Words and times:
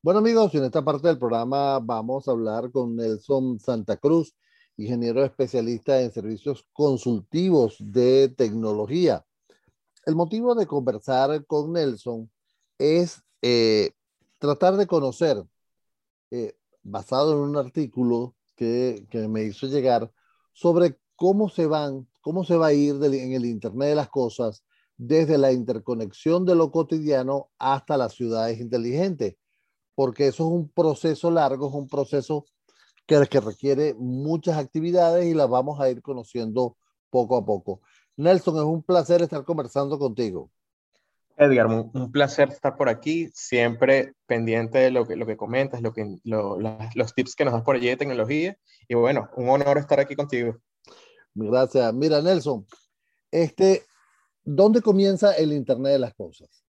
Bueno 0.00 0.20
amigos, 0.20 0.54
en 0.54 0.62
esta 0.62 0.84
parte 0.84 1.08
del 1.08 1.18
programa 1.18 1.80
vamos 1.80 2.28
a 2.28 2.30
hablar 2.30 2.70
con 2.70 2.94
Nelson 2.94 3.58
Santa 3.58 3.96
Cruz, 3.96 4.32
ingeniero 4.76 5.24
especialista 5.24 6.00
en 6.00 6.12
servicios 6.12 6.64
consultivos 6.72 7.74
de 7.80 8.28
tecnología. 8.28 9.26
El 10.06 10.14
motivo 10.14 10.54
de 10.54 10.68
conversar 10.68 11.44
con 11.46 11.72
Nelson 11.72 12.30
es 12.78 13.24
eh, 13.42 13.90
tratar 14.38 14.76
de 14.76 14.86
conocer, 14.86 15.42
eh, 16.30 16.56
basado 16.84 17.32
en 17.32 17.50
un 17.50 17.56
artículo 17.56 18.36
que, 18.54 19.04
que, 19.10 19.26
me 19.26 19.42
hizo 19.42 19.66
llegar, 19.66 20.12
sobre 20.52 20.96
cómo 21.16 21.48
se 21.48 21.66
van, 21.66 22.06
cómo 22.20 22.44
se 22.44 22.56
va 22.56 22.68
a 22.68 22.72
ir 22.72 22.94
en 23.02 23.32
el 23.32 23.44
Internet 23.44 23.88
de 23.88 23.94
las 23.96 24.10
Cosas 24.10 24.62
desde 24.96 25.38
la 25.38 25.50
interconexión 25.50 26.46
de 26.46 26.54
lo 26.54 26.70
cotidiano 26.70 27.50
hasta 27.58 27.96
las 27.96 28.14
ciudades 28.14 28.60
inteligentes 28.60 29.34
porque 29.98 30.28
eso 30.28 30.46
es 30.46 30.52
un 30.52 30.68
proceso 30.68 31.28
largo, 31.28 31.66
es 31.66 31.74
un 31.74 31.88
proceso 31.88 32.46
que, 33.04 33.20
que 33.28 33.40
requiere 33.40 33.94
muchas 33.98 34.56
actividades 34.56 35.26
y 35.26 35.34
las 35.34 35.48
vamos 35.48 35.80
a 35.80 35.90
ir 35.90 36.02
conociendo 36.02 36.76
poco 37.10 37.36
a 37.36 37.44
poco. 37.44 37.80
Nelson, 38.16 38.58
es 38.58 38.62
un 38.62 38.84
placer 38.84 39.22
estar 39.22 39.42
conversando 39.42 39.98
contigo. 39.98 40.52
Edgar, 41.36 41.66
un 41.66 42.12
placer 42.12 42.48
estar 42.50 42.76
por 42.76 42.88
aquí, 42.88 43.28
siempre 43.34 44.12
pendiente 44.26 44.78
de 44.78 44.92
lo 44.92 45.04
que, 45.04 45.16
lo 45.16 45.26
que 45.26 45.36
comentas, 45.36 45.82
lo 45.82 45.92
que, 45.92 46.06
los 46.22 47.14
tips 47.16 47.34
que 47.34 47.44
nos 47.44 47.54
das 47.54 47.64
por 47.64 47.74
allí 47.74 47.88
de 47.88 47.96
tecnología. 47.96 48.56
Y 48.86 48.94
bueno, 48.94 49.28
un 49.34 49.48
honor 49.48 49.78
estar 49.78 49.98
aquí 49.98 50.14
contigo. 50.14 50.58
Gracias. 51.34 51.92
Mira, 51.92 52.22
Nelson, 52.22 52.64
este, 53.32 53.82
¿dónde 54.44 54.80
comienza 54.80 55.32
el 55.32 55.52
Internet 55.52 55.94
de 55.94 55.98
las 55.98 56.14
Cosas? 56.14 56.67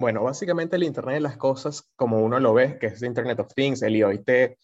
Bueno, 0.00 0.22
básicamente 0.22 0.76
el 0.76 0.84
Internet 0.84 1.14
de 1.14 1.20
las 1.20 1.36
Cosas, 1.36 1.90
como 1.96 2.20
uno 2.20 2.38
lo 2.38 2.54
ve, 2.54 2.78
que 2.78 2.86
es 2.86 3.02
Internet 3.02 3.40
of 3.40 3.52
Things, 3.52 3.82
el 3.82 3.96
IoT, 3.96 4.56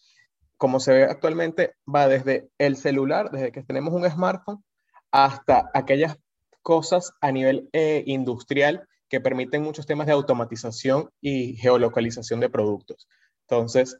como 0.55 0.79
se 0.79 0.93
ve 0.93 1.03
actualmente, 1.03 1.73
va 1.93 2.07
desde 2.07 2.49
el 2.57 2.77
celular, 2.77 3.31
desde 3.31 3.51
que 3.51 3.61
tenemos 3.61 3.93
un 3.93 4.09
smartphone, 4.09 4.63
hasta 5.11 5.69
aquellas 5.73 6.17
cosas 6.61 7.11
a 7.19 7.33
nivel 7.33 7.69
eh, 7.73 8.03
industrial 8.07 8.87
que 9.09 9.19
permiten 9.19 9.61
muchos 9.61 9.85
temas 9.85 10.07
de 10.07 10.13
automatización 10.13 11.09
y 11.19 11.57
geolocalización 11.57 12.39
de 12.39 12.49
productos. 12.49 13.05
Entonces, 13.41 13.97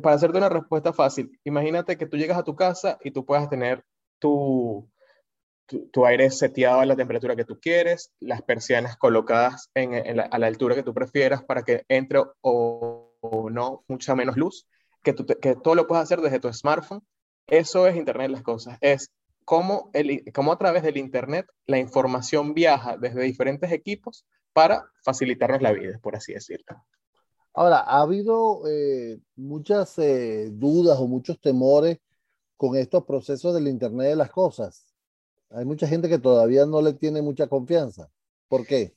para 0.00 0.14
hacerte 0.14 0.38
una 0.38 0.48
respuesta 0.48 0.92
fácil, 0.92 1.40
imagínate 1.42 1.98
que 1.98 2.06
tú 2.06 2.16
llegas 2.16 2.38
a 2.38 2.44
tu 2.44 2.54
casa 2.54 2.98
y 3.02 3.10
tú 3.10 3.24
puedas 3.24 3.50
tener 3.50 3.84
tu, 4.20 4.88
tu, 5.66 6.06
aire 6.06 6.30
seteado 6.30 6.80
a 6.80 6.86
la 6.86 6.96
temperatura 6.96 7.36
que 7.36 7.44
tú 7.44 7.58
quieres, 7.60 8.12
las 8.20 8.42
persianas 8.42 8.96
colocadas 8.96 9.70
en, 9.74 10.20
a 10.20 10.38
la 10.38 10.46
altura 10.46 10.74
que 10.74 10.82
tú 10.82 10.94
prefieras 10.94 11.42
para 11.42 11.62
que 11.62 11.84
entre 11.88 12.22
o, 12.40 13.12
no 13.50 13.84
mucha 13.88 14.14
menos 14.14 14.36
luz, 14.36 14.68
que, 15.02 15.14
que 15.14 15.56
todo 15.56 15.74
lo 15.74 15.86
puedes 15.86 16.04
hacer 16.04 16.20
desde 16.20 16.40
tu 16.40 16.52
smartphone. 16.52 17.02
Eso 17.46 17.86
es 17.86 17.96
Internet 17.96 18.28
de 18.28 18.32
las 18.32 18.42
Cosas. 18.42 18.78
Es 18.80 19.10
cómo, 19.44 19.90
el, 19.92 20.24
cómo 20.32 20.52
a 20.52 20.58
través 20.58 20.82
del 20.82 20.96
Internet 20.96 21.46
la 21.66 21.78
información 21.78 22.54
viaja 22.54 22.96
desde 22.96 23.22
diferentes 23.22 23.70
equipos 23.72 24.26
para 24.52 24.90
facilitarnos 25.04 25.62
la 25.62 25.72
vida, 25.72 25.98
por 26.02 26.16
así 26.16 26.32
decirlo. 26.32 26.84
Ahora, 27.54 27.78
ha 27.80 28.02
habido 28.02 28.66
eh, 28.68 29.18
muchas 29.34 29.98
eh, 29.98 30.50
dudas 30.52 30.98
o 30.98 31.06
muchos 31.06 31.40
temores 31.40 31.98
con 32.56 32.76
estos 32.76 33.04
procesos 33.04 33.54
del 33.54 33.68
Internet 33.68 34.08
de 34.08 34.16
las 34.16 34.30
Cosas. 34.30 34.95
Hay 35.50 35.64
mucha 35.64 35.86
gente 35.86 36.08
que 36.08 36.18
todavía 36.18 36.66
no 36.66 36.82
le 36.82 36.92
tiene 36.92 37.22
mucha 37.22 37.46
confianza. 37.46 38.08
¿Por 38.48 38.66
qué? 38.66 38.94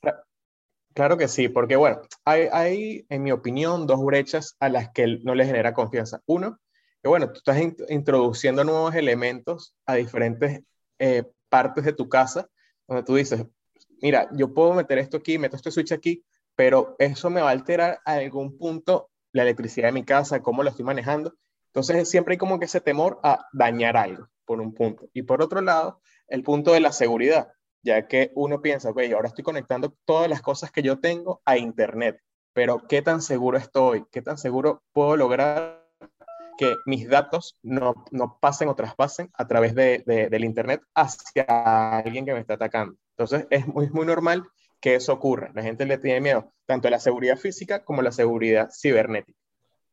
Claro 0.94 1.16
que 1.16 1.28
sí, 1.28 1.48
porque 1.48 1.76
bueno, 1.76 2.00
hay, 2.24 2.48
hay 2.52 3.06
en 3.08 3.22
mi 3.22 3.30
opinión 3.32 3.86
dos 3.86 4.04
brechas 4.04 4.56
a 4.58 4.68
las 4.68 4.90
que 4.90 5.18
no 5.22 5.34
le 5.34 5.46
genera 5.46 5.72
confianza. 5.72 6.20
Uno, 6.26 6.58
que 7.02 7.08
bueno, 7.08 7.28
tú 7.32 7.38
estás 7.38 7.58
introduciendo 7.88 8.64
nuevos 8.64 8.94
elementos 8.94 9.74
a 9.86 9.94
diferentes 9.94 10.62
eh, 10.98 11.24
partes 11.48 11.84
de 11.84 11.92
tu 11.92 12.08
casa, 12.08 12.48
donde 12.88 13.04
tú 13.04 13.14
dices, 13.14 13.46
mira, 14.02 14.28
yo 14.32 14.52
puedo 14.52 14.74
meter 14.74 14.98
esto 14.98 15.18
aquí, 15.18 15.38
meto 15.38 15.56
este 15.56 15.70
switch 15.70 15.92
aquí, 15.92 16.24
pero 16.56 16.96
eso 16.98 17.30
me 17.30 17.40
va 17.40 17.48
a 17.48 17.52
alterar 17.52 18.00
a 18.04 18.14
algún 18.14 18.58
punto 18.58 19.10
la 19.32 19.42
electricidad 19.42 19.88
de 19.88 19.92
mi 19.92 20.04
casa, 20.04 20.42
cómo 20.42 20.62
lo 20.62 20.70
estoy 20.70 20.84
manejando. 20.84 21.34
Entonces 21.66 22.08
siempre 22.08 22.34
hay 22.34 22.38
como 22.38 22.58
que 22.58 22.64
ese 22.64 22.80
temor 22.80 23.20
a 23.22 23.46
dañar 23.52 23.96
algo, 23.96 24.28
por 24.44 24.60
un 24.60 24.74
punto. 24.74 25.08
Y 25.14 25.22
por 25.22 25.40
otro 25.40 25.60
lado, 25.60 26.00
el 26.30 26.42
punto 26.42 26.72
de 26.72 26.80
la 26.80 26.92
seguridad, 26.92 27.52
ya 27.82 28.06
que 28.06 28.30
uno 28.34 28.62
piensa, 28.62 28.90
ok, 28.90 29.00
ahora 29.14 29.28
estoy 29.28 29.44
conectando 29.44 29.94
todas 30.04 30.30
las 30.30 30.40
cosas 30.40 30.70
que 30.70 30.82
yo 30.82 31.00
tengo 31.00 31.42
a 31.44 31.58
Internet, 31.58 32.20
pero 32.52 32.86
¿qué 32.88 33.02
tan 33.02 33.20
seguro 33.20 33.58
estoy? 33.58 34.04
¿Qué 34.10 34.22
tan 34.22 34.38
seguro 34.38 34.82
puedo 34.92 35.16
lograr 35.16 35.86
que 36.56 36.74
mis 36.86 37.08
datos 37.08 37.58
no, 37.62 37.94
no 38.10 38.38
pasen 38.40 38.68
o 38.68 38.74
traspasen 38.74 39.30
a 39.34 39.46
través 39.46 39.74
de, 39.74 40.02
del 40.06 40.44
Internet 40.44 40.82
hacia 40.94 41.98
alguien 41.98 42.24
que 42.24 42.32
me 42.32 42.40
está 42.40 42.54
atacando? 42.54 42.96
Entonces, 43.16 43.46
es 43.50 43.66
muy, 43.66 43.90
muy 43.90 44.06
normal 44.06 44.44
que 44.80 44.94
eso 44.94 45.12
ocurra. 45.12 45.50
La 45.54 45.62
gente 45.62 45.84
le 45.84 45.98
tiene 45.98 46.20
miedo 46.20 46.52
tanto 46.66 46.88
a 46.88 46.90
la 46.90 47.00
seguridad 47.00 47.36
física 47.36 47.84
como 47.84 48.00
a 48.00 48.04
la 48.04 48.12
seguridad 48.12 48.70
cibernética. 48.72 49.38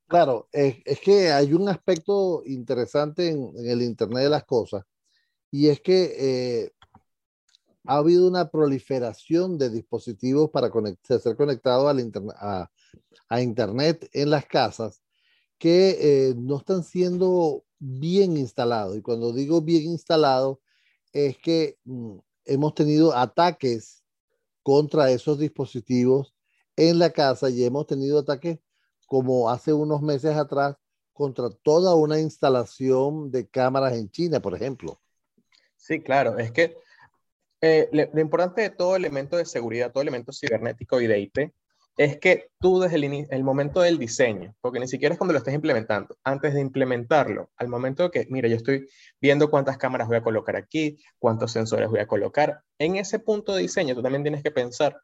Claro, 0.08 0.48
es, 0.52 0.78
es 0.86 1.02
que 1.02 1.32
hay 1.32 1.54
un 1.54 1.68
aspecto 1.68 2.42
interesante 2.46 3.30
en, 3.30 3.52
en, 3.58 3.70
el 3.70 3.82
Internet 3.82 4.24
de 4.24 4.30
las 4.30 4.46
Cosas 4.46 4.86
y 5.52 5.70
es 5.70 5.82
que 5.82 6.14
eh, 6.18 6.72
ha 7.86 7.98
habido 7.98 8.28
una 8.28 8.50
proliferación 8.50 9.58
de 9.58 9.70
dispositivos 9.70 10.50
para 10.52 10.70
ser 11.02 11.36
conectados 11.36 11.96
a, 12.38 12.70
Internet 13.42 14.10
en 14.14 14.30
las 14.30 14.46
casas 14.46 15.02
que 15.58 15.98
eh, 16.30 16.34
no 16.38 16.58
están 16.58 16.84
siendo 16.84 17.64
bien 17.80 18.38
instalados. 18.38 18.98
Y 18.98 19.02
cuando 19.02 19.34
digo 19.34 19.62
bien 19.62 19.84
instalados, 19.84 20.60
es 21.14 21.38
que 21.38 21.78
mm, 21.86 22.18
hemos 22.46 22.76
tenido 22.76 23.16
ataques 23.16 24.04
contra 24.64 25.12
esos 25.12 25.40
dispositivos 25.40 26.36
en 26.76 27.00
la 27.00 27.12
casa 27.12 27.50
y 27.50 27.64
hemos 27.64 27.88
tenido 27.88 28.20
ataques 28.20 28.60
como 29.08 29.50
hace 29.50 29.74
unos 29.74 30.02
meses 30.02 30.36
atrás 30.36 30.76
contra 31.14 31.50
toda 31.50 31.96
una 31.96 32.20
instalación 32.20 33.32
de 33.32 33.48
cámaras 33.48 33.94
en 33.94 34.10
China, 34.12 34.42
por 34.42 34.54
ejemplo. 34.54 35.00
Sí, 35.78 36.02
claro, 36.02 36.38
es 36.38 36.52
que 36.52 36.76
eh, 37.62 37.90
lo, 37.92 38.22
importante 38.22 38.62
de 38.62 38.70
todo 38.70 38.96
elemento 38.96 39.38
de 39.38 39.46
seguridad, 39.46 39.92
todo 39.92 40.02
elemento 40.02 40.32
cibernético 40.32 41.00
y 41.02 41.08
de 41.08 41.20
IT, 41.20 41.40
es 41.98 42.20
que 42.20 42.50
tú 42.60 42.80
desde 42.80 42.98
el, 42.98 43.28
el, 43.30 43.44
momento 43.44 43.82
del 43.82 43.98
diseño, 43.98 44.56
porque 44.62 44.80
ni 44.80 44.88
siquiera 44.88 45.14
es 45.14 45.18
cuando 45.18 45.34
lo 45.34 45.40
estés 45.40 45.56
implementando, 45.56 46.16
antes 46.24 46.54
de 46.54 46.62
implementarlo, 46.62 47.50
al 47.58 47.68
momento 47.68 48.04
de 48.04 48.12
que, 48.12 48.28
mira, 48.30 48.48
yo 48.48 48.56
estoy 48.56 48.88
viendo 49.20 49.50
cuántas 49.50 49.78
cámaras 49.78 50.08
voy 50.08 50.18
a 50.18 50.22
colocar 50.22 50.56
aquí, 50.56 51.00
cuántos 51.18 51.52
sensores 51.52 51.90
voy 51.90 52.00
a 52.00 52.08
colocar, 52.08 52.62
en 52.78 52.98
ese 52.98 53.18
punto 53.18 53.56
de 53.56 53.64
diseño 53.64 53.96
tú 53.96 54.04
también 54.04 54.24
tienes 54.24 54.44
que 54.44 54.52
pensar, 54.52 55.02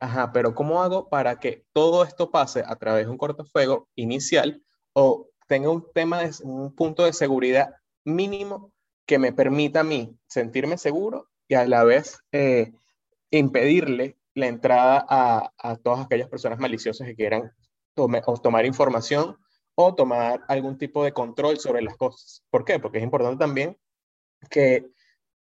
ajá, 0.00 0.32
pero 0.32 0.54
¿cómo 0.54 0.82
hago 0.82 1.10
para 1.10 1.38
que 1.38 1.64
todo 1.72 2.04
esto 2.04 2.30
pase 2.30 2.62
a 2.66 2.76
través 2.76 3.04
de 3.04 3.10
un 3.10 3.18
cortafuego 3.18 3.88
inicial 3.94 4.62
o 4.94 5.28
tenga 5.48 5.68
un 5.68 5.86
tema 5.92 6.22
de 6.22 6.32
un 6.44 6.74
punto 6.74 7.04
de 7.04 7.12
seguridad 7.12 7.74
mínimo 8.04 8.72
que 9.06 9.18
me 9.18 9.32
permita 9.32 9.80
a 9.80 9.84
mí 9.84 10.16
sentirme 10.26 10.78
seguro 10.78 11.28
y 11.48 11.54
a 11.54 11.66
la 11.66 11.84
vez 11.84 12.18
eh, 12.32 12.72
impedirle 13.30 14.16
la 14.34 14.46
entrada 14.46 15.04
a, 15.08 15.52
a, 15.58 15.76
todas 15.76 16.06
aquellas 16.06 16.28
personas 16.28 16.58
maliciosas 16.58 17.06
que 17.06 17.16
quieran 17.16 17.52
tomar 17.94 18.64
información 18.64 19.36
o 19.74 19.94
tomar 19.94 20.44
algún 20.48 20.78
tipo 20.78 21.04
de 21.04 21.12
control 21.12 21.58
sobre 21.58 21.82
las 21.82 21.96
cosas. 21.96 22.42
¿Por 22.50 22.64
qué? 22.64 22.78
Porque 22.78 22.98
es 22.98 23.04
importante 23.04 23.38
también 23.38 23.76
que 24.50 24.90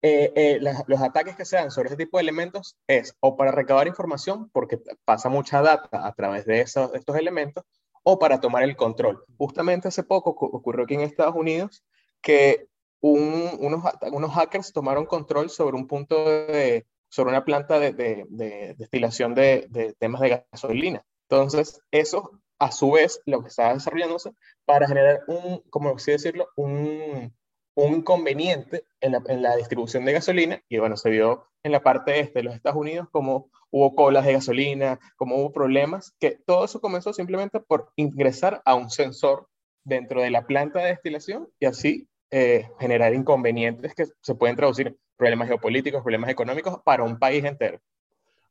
eh, 0.02 0.32
eh, 0.36 0.60
los 0.86 1.00
ataques 1.00 1.36
que 1.36 1.44
se 1.44 1.56
dan 1.56 1.70
sobre 1.70 1.88
ese 1.88 1.96
tipo 1.96 2.18
de 2.18 2.22
elementos 2.22 2.76
es 2.86 3.16
o 3.20 3.36
para 3.36 3.50
recabar 3.50 3.88
información, 3.88 4.50
porque 4.50 4.78
pasa 5.04 5.28
mucha 5.28 5.62
data 5.62 6.06
a 6.06 6.12
través 6.14 6.46
de 6.46 6.60
esos, 6.60 6.94
estos 6.94 7.16
elementos, 7.16 7.64
o 8.02 8.18
para 8.18 8.40
tomar 8.40 8.62
el 8.62 8.76
control. 8.76 9.24
Justamente 9.36 9.88
hace 9.88 10.04
poco 10.04 10.30
ocurrió 10.30 10.84
aquí 10.84 10.94
en 10.94 11.00
Estados 11.00 11.34
Unidos 11.34 11.84
que 12.20 12.68
unos, 13.00 13.84
unos 14.12 14.32
hackers 14.32 14.72
tomaron 14.72 15.06
control 15.06 15.50
sobre 15.50 15.76
un 15.76 15.86
punto 15.86 16.24
de, 16.24 16.86
sobre 17.08 17.30
una 17.30 17.44
planta 17.44 17.78
de, 17.78 17.92
de, 17.92 18.74
destilación 18.78 19.34
de, 19.34 19.94
temas 19.98 20.20
de 20.20 20.44
gasolina. 20.52 21.04
Entonces, 21.28 21.80
eso 21.90 22.40
a 22.58 22.72
su 22.72 22.90
vez 22.92 23.20
lo 23.26 23.42
que 23.42 23.48
estaba 23.48 23.74
desarrollándose 23.74 24.32
para 24.64 24.88
generar 24.88 25.22
un, 25.26 25.62
como 25.70 25.94
así 25.94 26.12
decirlo, 26.12 26.48
un, 26.56 27.34
un 27.74 27.94
inconveniente 27.94 28.84
en 29.00 29.12
la, 29.12 29.22
en 29.26 29.42
la, 29.42 29.56
distribución 29.56 30.04
de 30.04 30.12
gasolina. 30.12 30.62
Y 30.68 30.78
bueno, 30.78 30.96
se 30.96 31.10
vio 31.10 31.46
en 31.62 31.72
la 31.72 31.82
parte 31.82 32.20
este 32.20 32.40
de 32.40 32.44
los 32.44 32.54
Estados 32.54 32.78
Unidos 32.78 33.08
como 33.10 33.50
hubo 33.70 33.94
colas 33.94 34.24
de 34.24 34.32
gasolina, 34.32 34.98
como 35.16 35.36
hubo 35.36 35.52
problemas, 35.52 36.14
que 36.18 36.38
todo 36.46 36.64
eso 36.64 36.80
comenzó 36.80 37.12
simplemente 37.12 37.60
por 37.60 37.92
ingresar 37.96 38.62
a 38.64 38.74
un 38.74 38.90
sensor 38.90 39.48
dentro 39.84 40.22
de 40.22 40.30
la 40.30 40.46
planta 40.46 40.80
de 40.80 40.88
destilación 40.88 41.48
y 41.60 41.66
así 41.66 42.08
eh, 42.30 42.68
generar 42.78 43.14
inconvenientes 43.14 43.94
que 43.94 44.06
se 44.20 44.34
pueden 44.34 44.56
traducir 44.56 44.88
en 44.88 44.98
problemas 45.16 45.48
geopolíticos, 45.48 46.02
problemas 46.02 46.30
económicos 46.30 46.78
para 46.84 47.02
un 47.02 47.18
país 47.18 47.44
entero. 47.44 47.80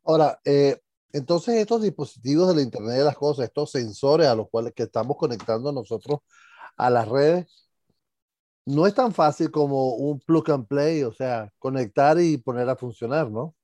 Ahora, 0.04 0.40
eh, 0.46 0.78
Entonces, 1.14 1.56
estos 1.56 1.82
dispositivos 1.82 2.50
de 2.50 2.56
la 2.56 2.62
Internet 2.62 2.98
de 2.98 3.04
las 3.06 3.16
Cosas, 3.16 3.46
estos 3.46 3.72
sensores 3.72 4.28
a 4.28 4.36
los 4.36 4.50
cuales 4.50 4.74
que 4.74 4.84
estamos 4.84 5.16
conectando 5.18 5.72
nosotros 5.72 6.20
a 6.78 6.90
las 6.90 7.08
redes, 7.08 7.46
no 8.66 8.86
es 8.88 8.94
tan 8.94 9.14
fácil 9.14 9.50
como 9.52 9.96
un 9.96 10.20
plug 10.20 10.52
and 10.52 10.68
play, 10.68 11.04
o 11.04 11.14
sea, 11.14 11.50
conectar 11.60 12.20
y 12.20 12.38
poner 12.38 12.68
a 12.70 12.76
funcionar, 12.76 13.30
¿no? 13.32 13.56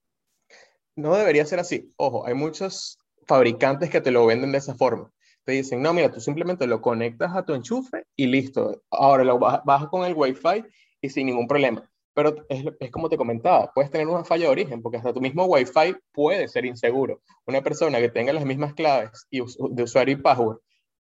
No 0.96 1.16
debería 1.16 1.46
ser 1.46 1.60
así. 1.60 1.92
Ojo, 1.98 2.26
hay 2.26 2.34
muchos 2.36 2.98
fabricantes 3.28 3.90
que 3.90 4.02
te 4.02 4.12
lo 4.12 4.26
venden 4.26 4.52
de 4.52 4.60
esa 4.60 4.76
forma. 4.76 5.12
Te 5.44 5.54
dicen, 5.54 5.82
no, 5.82 5.94
mira, 5.94 6.12
tú 6.12 6.20
simplemente 6.20 6.68
lo 6.68 6.82
conectas 6.82 7.36
a 7.36 7.44
tu 7.44 7.54
enchufe 7.54 8.06
y 8.16 8.28
listo. 8.28 8.84
Ahora 8.92 9.24
lo 9.24 9.40
bajas 9.40 9.88
con 9.90 10.06
el 10.06 10.14
Wi-Fi 10.14 10.64
y 11.02 11.10
sin 11.10 11.28
ningún 11.28 11.48
problema. 11.48 11.90
Pero 12.14 12.36
es, 12.50 12.66
es, 12.80 12.92
como 12.92 13.10
te 13.10 13.18
comentaba, 13.18 13.72
puedes 13.74 13.90
tener 13.90 14.08
una 14.08 14.24
falla 14.24 14.46
de 14.46 14.52
origen, 14.52 14.82
porque 14.82 14.98
hasta 14.98 15.14
tu 15.14 15.22
mismo 15.22 15.46
Wi-Fi 15.46 15.96
puede 16.12 16.48
ser 16.48 16.66
inseguro. 16.66 17.22
Una 17.46 17.62
persona 17.62 18.00
que 18.00 18.10
tenga 18.10 18.34
las 18.34 18.46
mismas 18.46 18.74
claves 18.74 19.26
y 19.30 19.40
de 19.40 19.84
usuario 19.84 20.16
y 20.16 20.22
password 20.22 20.60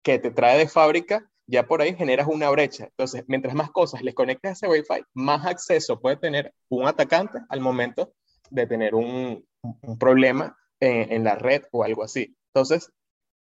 que 0.03 0.19
te 0.19 0.31
trae 0.31 0.57
de 0.57 0.67
fábrica, 0.67 1.29
ya 1.47 1.67
por 1.67 1.81
ahí 1.81 1.95
generas 1.95 2.27
una 2.27 2.49
brecha. 2.49 2.85
Entonces, 2.85 3.23
mientras 3.27 3.53
más 3.55 3.71
cosas 3.71 4.01
les 4.01 4.15
conectes 4.15 4.49
a 4.49 4.53
ese 4.53 4.67
Wi-Fi, 4.67 5.03
más 5.13 5.45
acceso 5.45 5.99
puede 5.99 6.17
tener 6.17 6.53
un 6.69 6.87
atacante 6.87 7.39
al 7.49 7.61
momento 7.61 8.13
de 8.49 8.67
tener 8.67 8.95
un, 8.95 9.45
un 9.61 9.97
problema 9.97 10.57
en, 10.79 11.11
en, 11.11 11.23
la 11.23 11.35
red 11.35 11.63
o 11.71 11.83
algo 11.83 12.03
así. 12.03 12.35
Entonces, 12.53 12.91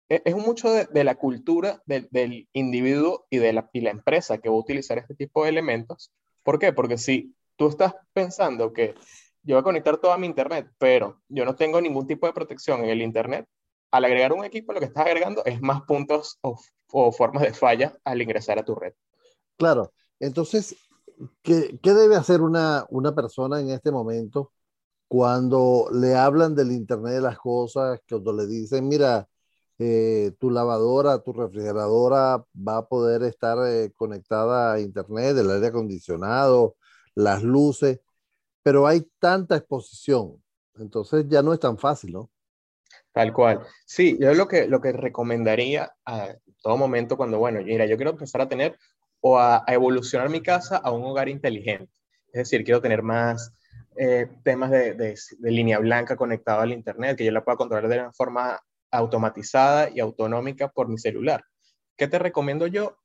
es 0.09 0.35
mucho 0.35 0.71
de, 0.71 0.85
de 0.85 1.03
la 1.03 1.15
cultura 1.15 1.81
del, 1.85 2.07
del 2.11 2.47
individuo 2.53 3.25
y 3.29 3.37
de 3.37 3.53
la, 3.53 3.69
y 3.73 3.81
la 3.81 3.91
empresa 3.91 4.37
que 4.37 4.49
va 4.49 4.55
a 4.55 4.59
utilizar 4.59 4.97
este 4.97 5.15
tipo 5.15 5.43
de 5.43 5.49
elementos. 5.49 6.11
¿Por 6.43 6.59
qué? 6.59 6.73
Porque 6.73 6.97
si 6.97 7.35
tú 7.55 7.67
estás 7.67 7.95
pensando 8.13 8.73
que 8.73 8.95
yo 9.43 9.55
voy 9.55 9.61
a 9.61 9.63
conectar 9.63 9.97
toda 9.97 10.17
mi 10.17 10.27
internet, 10.27 10.67
pero 10.77 11.21
yo 11.27 11.45
no 11.45 11.55
tengo 11.55 11.81
ningún 11.81 12.07
tipo 12.07 12.27
de 12.27 12.33
protección 12.33 12.83
en 12.83 12.89
el 12.89 13.01
internet, 13.01 13.47
al 13.91 14.05
agregar 14.05 14.33
un 14.33 14.43
equipo 14.43 14.73
lo 14.73 14.79
que 14.79 14.87
estás 14.87 15.05
agregando 15.05 15.43
es 15.45 15.61
más 15.61 15.83
puntos 15.83 16.37
o, 16.41 16.59
o 16.91 17.11
formas 17.11 17.43
de 17.43 17.53
falla 17.53 17.97
al 18.03 18.21
ingresar 18.21 18.59
a 18.59 18.65
tu 18.65 18.75
red. 18.75 18.93
Claro, 19.57 19.93
entonces, 20.19 20.75
¿qué, 21.41 21.79
qué 21.81 21.93
debe 21.93 22.15
hacer 22.15 22.41
una, 22.41 22.85
una 22.89 23.15
persona 23.15 23.61
en 23.61 23.69
este 23.69 23.91
momento 23.91 24.51
cuando 25.07 25.87
le 25.93 26.15
hablan 26.15 26.55
del 26.55 26.71
Internet 26.71 27.13
de 27.13 27.21
las 27.21 27.37
Cosas, 27.37 28.01
cuando 28.09 28.33
le 28.33 28.47
dicen, 28.47 28.87
mira, 28.87 29.27
eh, 29.79 30.31
tu 30.39 30.49
lavadora, 30.49 31.19
tu 31.19 31.33
refrigeradora 31.33 32.43
va 32.55 32.77
a 32.77 32.87
poder 32.87 33.23
estar 33.23 33.57
eh, 33.67 33.91
conectada 33.95 34.73
a 34.73 34.79
Internet, 34.79 35.37
el 35.37 35.51
aire 35.51 35.67
acondicionado, 35.67 36.75
las 37.13 37.43
luces, 37.43 37.99
pero 38.63 38.87
hay 38.87 39.07
tanta 39.19 39.57
exposición, 39.57 40.41
entonces 40.77 41.25
ya 41.27 41.41
no 41.41 41.53
es 41.53 41.59
tan 41.59 41.77
fácil, 41.77 42.13
¿no? 42.13 42.29
Tal 43.11 43.31
cual. 43.31 43.61
Sí, 43.85 44.17
yo 44.19 44.33
lo 44.33 44.47
que, 44.47 44.67
lo 44.67 44.81
que 44.81 44.91
recomendaría 44.91 45.93
a 46.05 46.35
todo 46.61 46.77
momento 46.77 47.15
cuando, 47.15 47.39
bueno, 47.39 47.61
mira, 47.63 47.85
yo 47.85 47.95
quiero 47.95 48.11
empezar 48.11 48.41
a 48.41 48.49
tener 48.49 48.77
o 49.21 49.39
a, 49.39 49.63
a 49.65 49.73
evolucionar 49.73 50.29
mi 50.29 50.41
casa 50.41 50.77
a 50.77 50.91
un 50.91 51.03
hogar 51.03 51.29
inteligente. 51.29 51.91
Es 52.27 52.49
decir, 52.49 52.65
quiero 52.65 52.81
tener 52.81 53.01
más 53.01 53.53
eh, 53.97 54.27
temas 54.43 54.71
de, 54.71 54.93
de, 54.93 55.17
de, 55.39 55.51
línea 55.51 55.79
blanca 55.79 56.17
conectado 56.17 56.59
al 56.61 56.73
Internet, 56.73 57.17
que 57.17 57.23
yo 57.23 57.31
la 57.31 57.43
pueda 57.43 57.57
controlar 57.57 57.89
de 57.89 57.99
una 57.99 58.11
forma 58.11 58.59
automatizada 58.97 59.89
y 59.89 59.99
autonómica 59.99 60.69
por 60.69 60.87
mi 60.87 60.97
celular. 60.97 61.43
¿Qué 61.97 62.07
te 62.07 62.19
recomiendo 62.19 62.67
yo? 62.67 62.97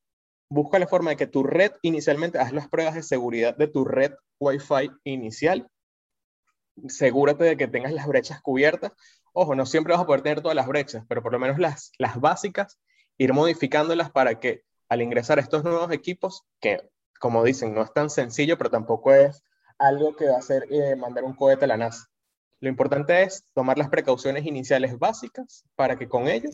Busca 0.49 0.79
la 0.79 0.87
forma 0.87 1.11
de 1.11 1.17
que 1.17 1.27
tu 1.27 1.43
red 1.43 1.73
inicialmente, 1.83 2.39
haz 2.39 2.53
las 2.53 2.69
pruebas 2.69 2.95
de 2.95 3.03
seguridad 3.03 3.57
de 3.57 3.69
tu 3.69 3.85
red 3.85 4.13
Wi-Fi 4.41 4.91
inicial. 5.05 5.69
Segúrate 6.89 7.45
de 7.45 7.57
que 7.57 7.69
tengas 7.69 7.93
las 7.93 8.07
brechas 8.07 8.41
cubiertas. 8.41 8.93
Ojo, 9.33 9.55
no 9.55 9.67
siempre 9.67 9.93
vas 9.93 10.03
a 10.03 10.07
poder 10.07 10.23
tener 10.23 10.41
todas 10.41 10.57
las 10.57 10.67
brechas, 10.67 11.05
pero 11.09 11.23
por 11.23 11.33
lo 11.33 11.39
menos 11.39 11.59
las, 11.59 11.93
las 11.99 12.21
básicas, 12.21 12.81
ir 13.17 13.33
modificándolas 13.33 14.11
para 14.11 14.41
que 14.41 14.63
al 14.89 15.03
ingresar 15.03 15.39
estos 15.39 15.63
nuevos 15.63 15.93
equipos, 15.93 16.45
que 16.61 16.81
como 17.21 17.45
dicen, 17.45 17.75
no 17.75 17.83
es 17.83 17.93
tan 17.93 18.11
sencillo, 18.11 18.59
pero 18.59 18.71
tampoco 18.71 19.13
es 19.13 19.45
algo 19.79 20.17
que 20.17 20.29
va 20.29 20.37
a 20.37 20.39
hacer 20.39 20.67
eh, 20.71 20.97
mandar 20.97 21.23
un 21.23 21.35
cohete 21.35 21.67
a 21.67 21.69
la 21.69 21.77
NASA. 21.77 22.09
Lo 22.61 22.69
importante 22.69 23.23
es 23.23 23.45
tomar 23.55 23.79
las 23.79 23.89
precauciones 23.89 24.45
iniciales 24.47 24.99
básicas 24.99 25.65
para 25.75 25.99
que 25.99 26.09
con 26.09 26.29
ello 26.29 26.51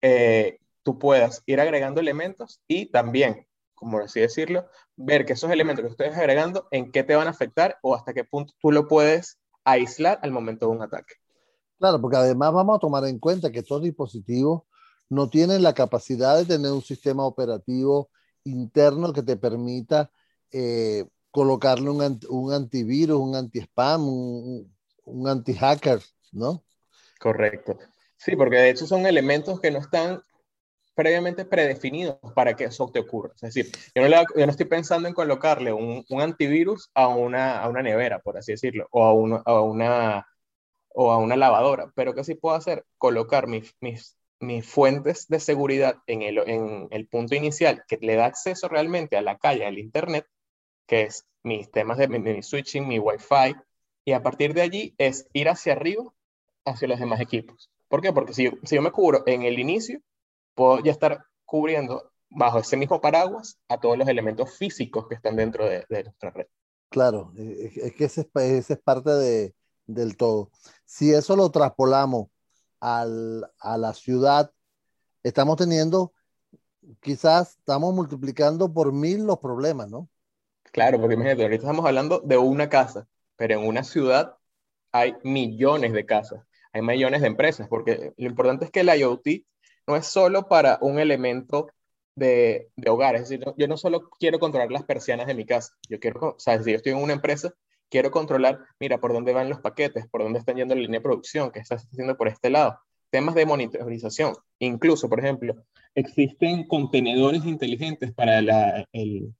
eh, 0.00 0.58
tú 0.82 0.98
puedas 0.98 1.42
ir 1.46 1.60
agregando 1.60 2.00
elementos 2.00 2.60
y 2.68 2.86
también, 2.86 3.46
como 3.74 3.98
así 3.98 4.20
decirlo, 4.20 4.66
ver 4.96 5.26
que 5.26 5.32
esos 5.32 5.50
elementos 5.50 5.84
que 5.84 5.90
estés 5.90 6.16
agregando, 6.16 6.68
en 6.70 6.92
qué 6.92 7.02
te 7.02 7.16
van 7.16 7.26
a 7.26 7.30
afectar 7.30 7.78
o 7.82 7.94
hasta 7.94 8.14
qué 8.14 8.24
punto 8.24 8.54
tú 8.60 8.70
lo 8.70 8.86
puedes 8.86 9.38
aislar 9.64 10.20
al 10.22 10.30
momento 10.30 10.66
de 10.66 10.72
un 10.72 10.82
ataque. 10.82 11.14
Claro, 11.78 12.00
porque 12.00 12.16
además 12.16 12.52
vamos 12.52 12.76
a 12.76 12.80
tomar 12.80 13.04
en 13.06 13.18
cuenta 13.18 13.50
que 13.50 13.60
estos 13.60 13.82
dispositivos 13.82 14.62
no 15.08 15.28
tienen 15.28 15.62
la 15.62 15.74
capacidad 15.74 16.36
de 16.36 16.44
tener 16.44 16.70
un 16.70 16.82
sistema 16.82 17.24
operativo 17.26 18.10
interno 18.44 19.12
que 19.12 19.22
te 19.22 19.36
permita 19.36 20.10
eh, 20.52 21.06
colocarle 21.30 21.90
un, 21.90 22.20
un, 22.28 22.52
antivirus, 22.52 23.18
un 23.18 23.34
anti-spam, 23.34 24.06
un, 24.06 24.72
un 25.04 25.28
anti-hacker, 25.28 26.00
¿no? 26.32 26.64
Correcto. 27.18 27.78
Sí, 28.16 28.36
porque 28.36 28.56
de 28.56 28.70
hecho 28.70 28.86
son 28.86 29.06
elementos 29.06 29.60
que 29.60 29.70
no 29.70 29.78
están 29.78 30.22
previamente 30.94 31.44
predefinidos 31.44 32.18
para 32.34 32.54
que 32.54 32.64
eso 32.64 32.90
te 32.92 32.98
ocurra. 32.98 33.32
Es 33.34 33.54
decir, 33.54 33.72
yo 33.94 34.02
no, 34.06 34.50
estoy 34.50 34.66
pensando 34.66 35.08
en 35.08 35.14
colocarle 35.14 35.72
un, 35.72 36.04
antivirus 36.20 36.90
a 36.94 37.08
una, 37.08 37.60
a 37.60 37.68
una 37.68 37.82
nevera, 37.82 38.18
por 38.18 38.36
así 38.36 38.52
decirlo, 38.52 38.86
o 38.90 39.06
a, 39.06 39.42
a, 39.50 39.60
una, 39.62 40.26
o 40.88 41.10
a 41.10 41.18
una 41.18 41.36
lavadora, 41.36 41.90
pero 41.94 42.14
que 42.14 42.24
sí 42.24 42.34
puedo 42.34 42.56
hacer, 42.56 42.84
colocar 42.98 43.46
mis, 43.46 43.74
mis, 43.80 44.18
mis 44.40 44.66
fuentes 44.66 45.28
de 45.28 45.40
seguridad 45.40 45.96
en 46.06 46.22
el, 46.22 46.38
en 46.38 46.88
el 46.90 47.06
punto 47.08 47.34
inicial 47.34 47.84
que 47.88 47.98
le 48.00 48.16
da 48.16 48.26
acceso 48.26 48.68
realmente 48.68 49.16
a 49.16 49.22
la 49.22 49.38
calle, 49.38 49.64
al 49.64 49.78
Internet, 49.78 50.26
que 50.86 51.02
es 51.04 51.26
mis 51.42 51.70
temas 51.70 51.96
de 51.96 52.08
mi 52.08 52.42
switching, 52.42 52.86
mi 52.86 52.98
Wi-Fi, 52.98 53.56
y 54.04 54.12
a 54.12 54.22
partir 54.22 54.54
de 54.54 54.62
allí 54.62 54.94
es 54.98 55.26
ir 55.32 55.48
hacia 55.48 55.72
arriba, 55.72 56.12
hacia 56.64 56.88
los 56.88 56.98
demás 56.98 57.20
equipos. 57.20 57.70
¿Por 57.88 58.00
qué? 58.00 58.12
Porque 58.12 58.32
si 58.32 58.44
yo, 58.44 58.52
si 58.64 58.76
yo 58.76 58.82
me 58.82 58.92
cubro 58.92 59.22
en 59.26 59.42
el 59.42 59.58
inicio, 59.58 60.00
puedo 60.54 60.80
ya 60.80 60.92
estar 60.92 61.24
cubriendo 61.44 62.10
bajo 62.30 62.60
ese 62.60 62.76
mismo 62.76 63.00
paraguas 63.00 63.58
a 63.68 63.80
todos 63.80 63.98
los 63.98 64.08
elementos 64.08 64.56
físicos 64.56 65.08
que 65.08 65.16
están 65.16 65.36
dentro 65.36 65.66
de, 65.66 65.84
de 65.88 66.04
nuestra 66.04 66.30
red. 66.30 66.46
Claro, 66.88 67.32
es 67.36 67.94
que 67.94 68.04
ese, 68.04 68.28
ese 68.34 68.72
es 68.74 68.80
parte 68.80 69.10
de, 69.10 69.54
del 69.86 70.16
todo. 70.16 70.50
Si 70.84 71.12
eso 71.12 71.36
lo 71.36 71.50
traspolamos 71.50 72.28
al, 72.80 73.48
a 73.58 73.78
la 73.78 73.94
ciudad, 73.94 74.52
estamos 75.22 75.56
teniendo, 75.56 76.12
quizás 77.00 77.58
estamos 77.58 77.94
multiplicando 77.94 78.72
por 78.72 78.92
mil 78.92 79.24
los 79.24 79.38
problemas, 79.38 79.88
¿no? 79.88 80.08
Claro, 80.72 81.00
porque 81.00 81.14
imagínate, 81.14 81.42
ahorita 81.42 81.64
estamos 81.64 81.84
hablando 81.84 82.20
de 82.20 82.38
una 82.38 82.68
casa, 82.68 83.08
pero 83.40 83.58
en 83.58 83.66
una 83.66 83.84
ciudad 83.84 84.36
hay 84.92 85.14
millones 85.24 85.94
de 85.94 86.04
casas, 86.04 86.44
hay 86.74 86.82
millones 86.82 87.22
de 87.22 87.26
empresas, 87.26 87.68
porque 87.68 88.12
lo 88.18 88.26
importante 88.26 88.66
es 88.66 88.70
que 88.70 88.80
el 88.80 88.90
IoT 88.94 89.26
no 89.86 89.96
es 89.96 90.04
solo 90.04 90.46
para 90.46 90.76
un 90.82 90.98
elemento 90.98 91.68
de, 92.14 92.68
de 92.76 92.90
hogar, 92.90 93.14
es 93.14 93.30
decir, 93.30 93.42
yo 93.56 93.66
no 93.66 93.78
solo 93.78 94.10
quiero 94.18 94.38
controlar 94.38 94.70
las 94.70 94.84
persianas 94.84 95.26
de 95.26 95.34
mi 95.34 95.46
casa, 95.46 95.72
yo 95.88 95.98
quiero, 95.98 96.20
o 96.20 96.38
sea, 96.38 96.62
si 96.62 96.70
yo 96.70 96.76
estoy 96.76 96.92
en 96.92 96.98
una 96.98 97.14
empresa, 97.14 97.54
quiero 97.88 98.10
controlar, 98.10 98.58
mira, 98.78 99.00
por 99.00 99.14
dónde 99.14 99.32
van 99.32 99.48
los 99.48 99.60
paquetes, 99.60 100.06
por 100.10 100.22
dónde 100.22 100.38
están 100.38 100.56
yendo 100.56 100.74
la 100.74 100.82
línea 100.82 100.98
de 100.98 101.04
producción, 101.04 101.50
qué 101.50 101.60
estás 101.60 101.86
haciendo 101.86 102.18
por 102.18 102.28
este 102.28 102.50
lado, 102.50 102.78
temas 103.08 103.34
de 103.34 103.46
monitorización, 103.46 104.34
incluso, 104.58 105.08
por 105.08 105.20
ejemplo, 105.20 105.54
existen 105.94 106.68
contenedores 106.68 107.46
inteligentes 107.46 108.12
para 108.12 108.42
la, 108.42 108.84
el, 108.92 109.34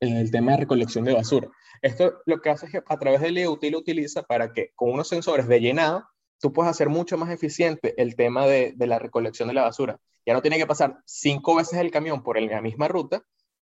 el 0.00 0.30
tema 0.30 0.52
de 0.52 0.58
recolección 0.58 1.04
de 1.04 1.14
basura. 1.14 1.48
Esto 1.82 2.20
lo 2.26 2.40
que 2.40 2.50
hace 2.50 2.66
es 2.66 2.72
que 2.72 2.82
a 2.86 2.98
través 2.98 3.20
del 3.20 3.38
IoT 3.38 3.64
lo 3.64 3.78
utiliza 3.78 4.22
para 4.22 4.52
que 4.52 4.72
con 4.74 4.90
unos 4.90 5.08
sensores 5.08 5.48
de 5.48 5.60
llenado 5.60 6.04
tú 6.40 6.52
puedas 6.52 6.70
hacer 6.70 6.88
mucho 6.88 7.18
más 7.18 7.30
eficiente 7.30 7.94
el 8.00 8.14
tema 8.16 8.46
de, 8.46 8.72
de, 8.76 8.86
la 8.86 8.98
recolección 8.98 9.48
de 9.48 9.54
la 9.54 9.62
basura. 9.62 9.98
Ya 10.24 10.34
no 10.34 10.42
tiene 10.42 10.58
que 10.58 10.66
pasar 10.66 10.98
cinco 11.04 11.56
veces 11.56 11.78
el 11.78 11.90
camión 11.90 12.22
por 12.22 12.40
la 12.40 12.60
misma 12.60 12.86
ruta, 12.86 13.22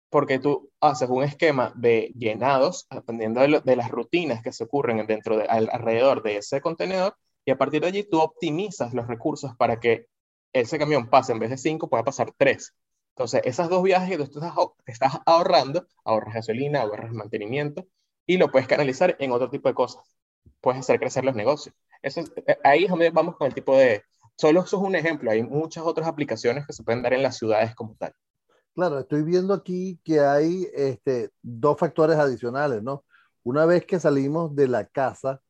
porque 0.09 0.39
tú 0.39 0.71
haces 0.79 1.09
un 1.09 1.23
esquema 1.23 1.73
de 1.75 2.11
llenados, 2.15 2.87
dependiendo 2.89 3.41
de, 3.41 3.75
las 3.75 3.91
rutinas 3.91 4.41
que 4.41 4.53
se 4.53 4.63
ocurren 4.63 5.05
dentro 5.05 5.37
de, 5.37 5.45
al, 5.45 5.69
alrededor 5.71 6.23
de 6.23 6.37
ese 6.37 6.61
contenedor, 6.61 7.15
y 7.45 7.51
a 7.51 7.57
partir 7.57 7.81
de 7.81 7.87
allí 7.87 8.03
tú 8.03 8.19
optimizas 8.19 8.93
los 8.93 9.07
recursos 9.07 9.55
para 9.57 9.79
que 9.79 10.07
ese 10.53 10.79
camión 10.79 11.09
pase 11.09 11.33
en 11.33 11.39
vez 11.39 11.49
de 11.49 11.57
cinco, 11.57 11.89
pueda 11.89 12.03
pasar 12.03 12.33
tres. 12.37 12.73
Entonces, 13.17 13.41
esas 13.45 13.67
dos 13.67 13.81
viajes 13.81 14.15
que 14.15 14.27
tú 14.27 14.39
estás, 14.85 15.11
ahorrando, 15.25 15.87
ahorras 16.05 16.35
gasolina, 16.35 16.81
ahorras 16.81 17.11
mantenimiento, 17.11 17.87
y 18.27 18.37
lo 18.37 18.51
puedes 18.51 18.67
canalizar 18.67 19.15
en 19.17 19.31
otro 19.31 19.49
tipo 19.49 19.67
de 19.67 19.73
cosas. 19.73 20.03
Puedes 20.61 20.81
hacer 20.81 20.99
crecer 20.99 21.25
los 21.25 21.33
negocios. 21.33 21.73
Eso, 22.03 22.21
eh, 22.45 22.59
ahí 22.63 22.85
vamos 23.11 23.35
con 23.35 23.47
el 23.47 23.55
tipo 23.55 23.75
de... 23.75 24.03
Solo 24.35 24.61
eso 24.61 24.77
es 24.77 24.83
un 24.83 24.95
ejemplo, 24.95 25.31
hay 25.31 25.41
muchas 25.41 25.83
otras 25.83 26.07
aplicaciones 26.07 26.67
que 26.67 26.73
se 26.73 26.83
pueden 26.83 27.01
dar 27.01 27.11
en 27.13 27.23
las 27.23 27.37
ciudades 27.37 27.73
como 27.73 27.95
tal. 27.95 28.13
Claro, 28.75 28.99
estoy 28.99 29.23
viendo 29.23 29.55
aquí 29.55 29.99
que 30.03 30.19
hay 30.19 30.67
este, 30.75 31.31
dos 31.41 31.79
factores 31.79 32.17
adicionales, 32.17 32.83
¿no? 32.83 33.03
Una 33.41 33.65
vez 33.65 33.83
que 33.87 33.99
salimos 33.99 34.55
de 34.55 34.67
la 34.67 34.85
casa, 34.85 35.41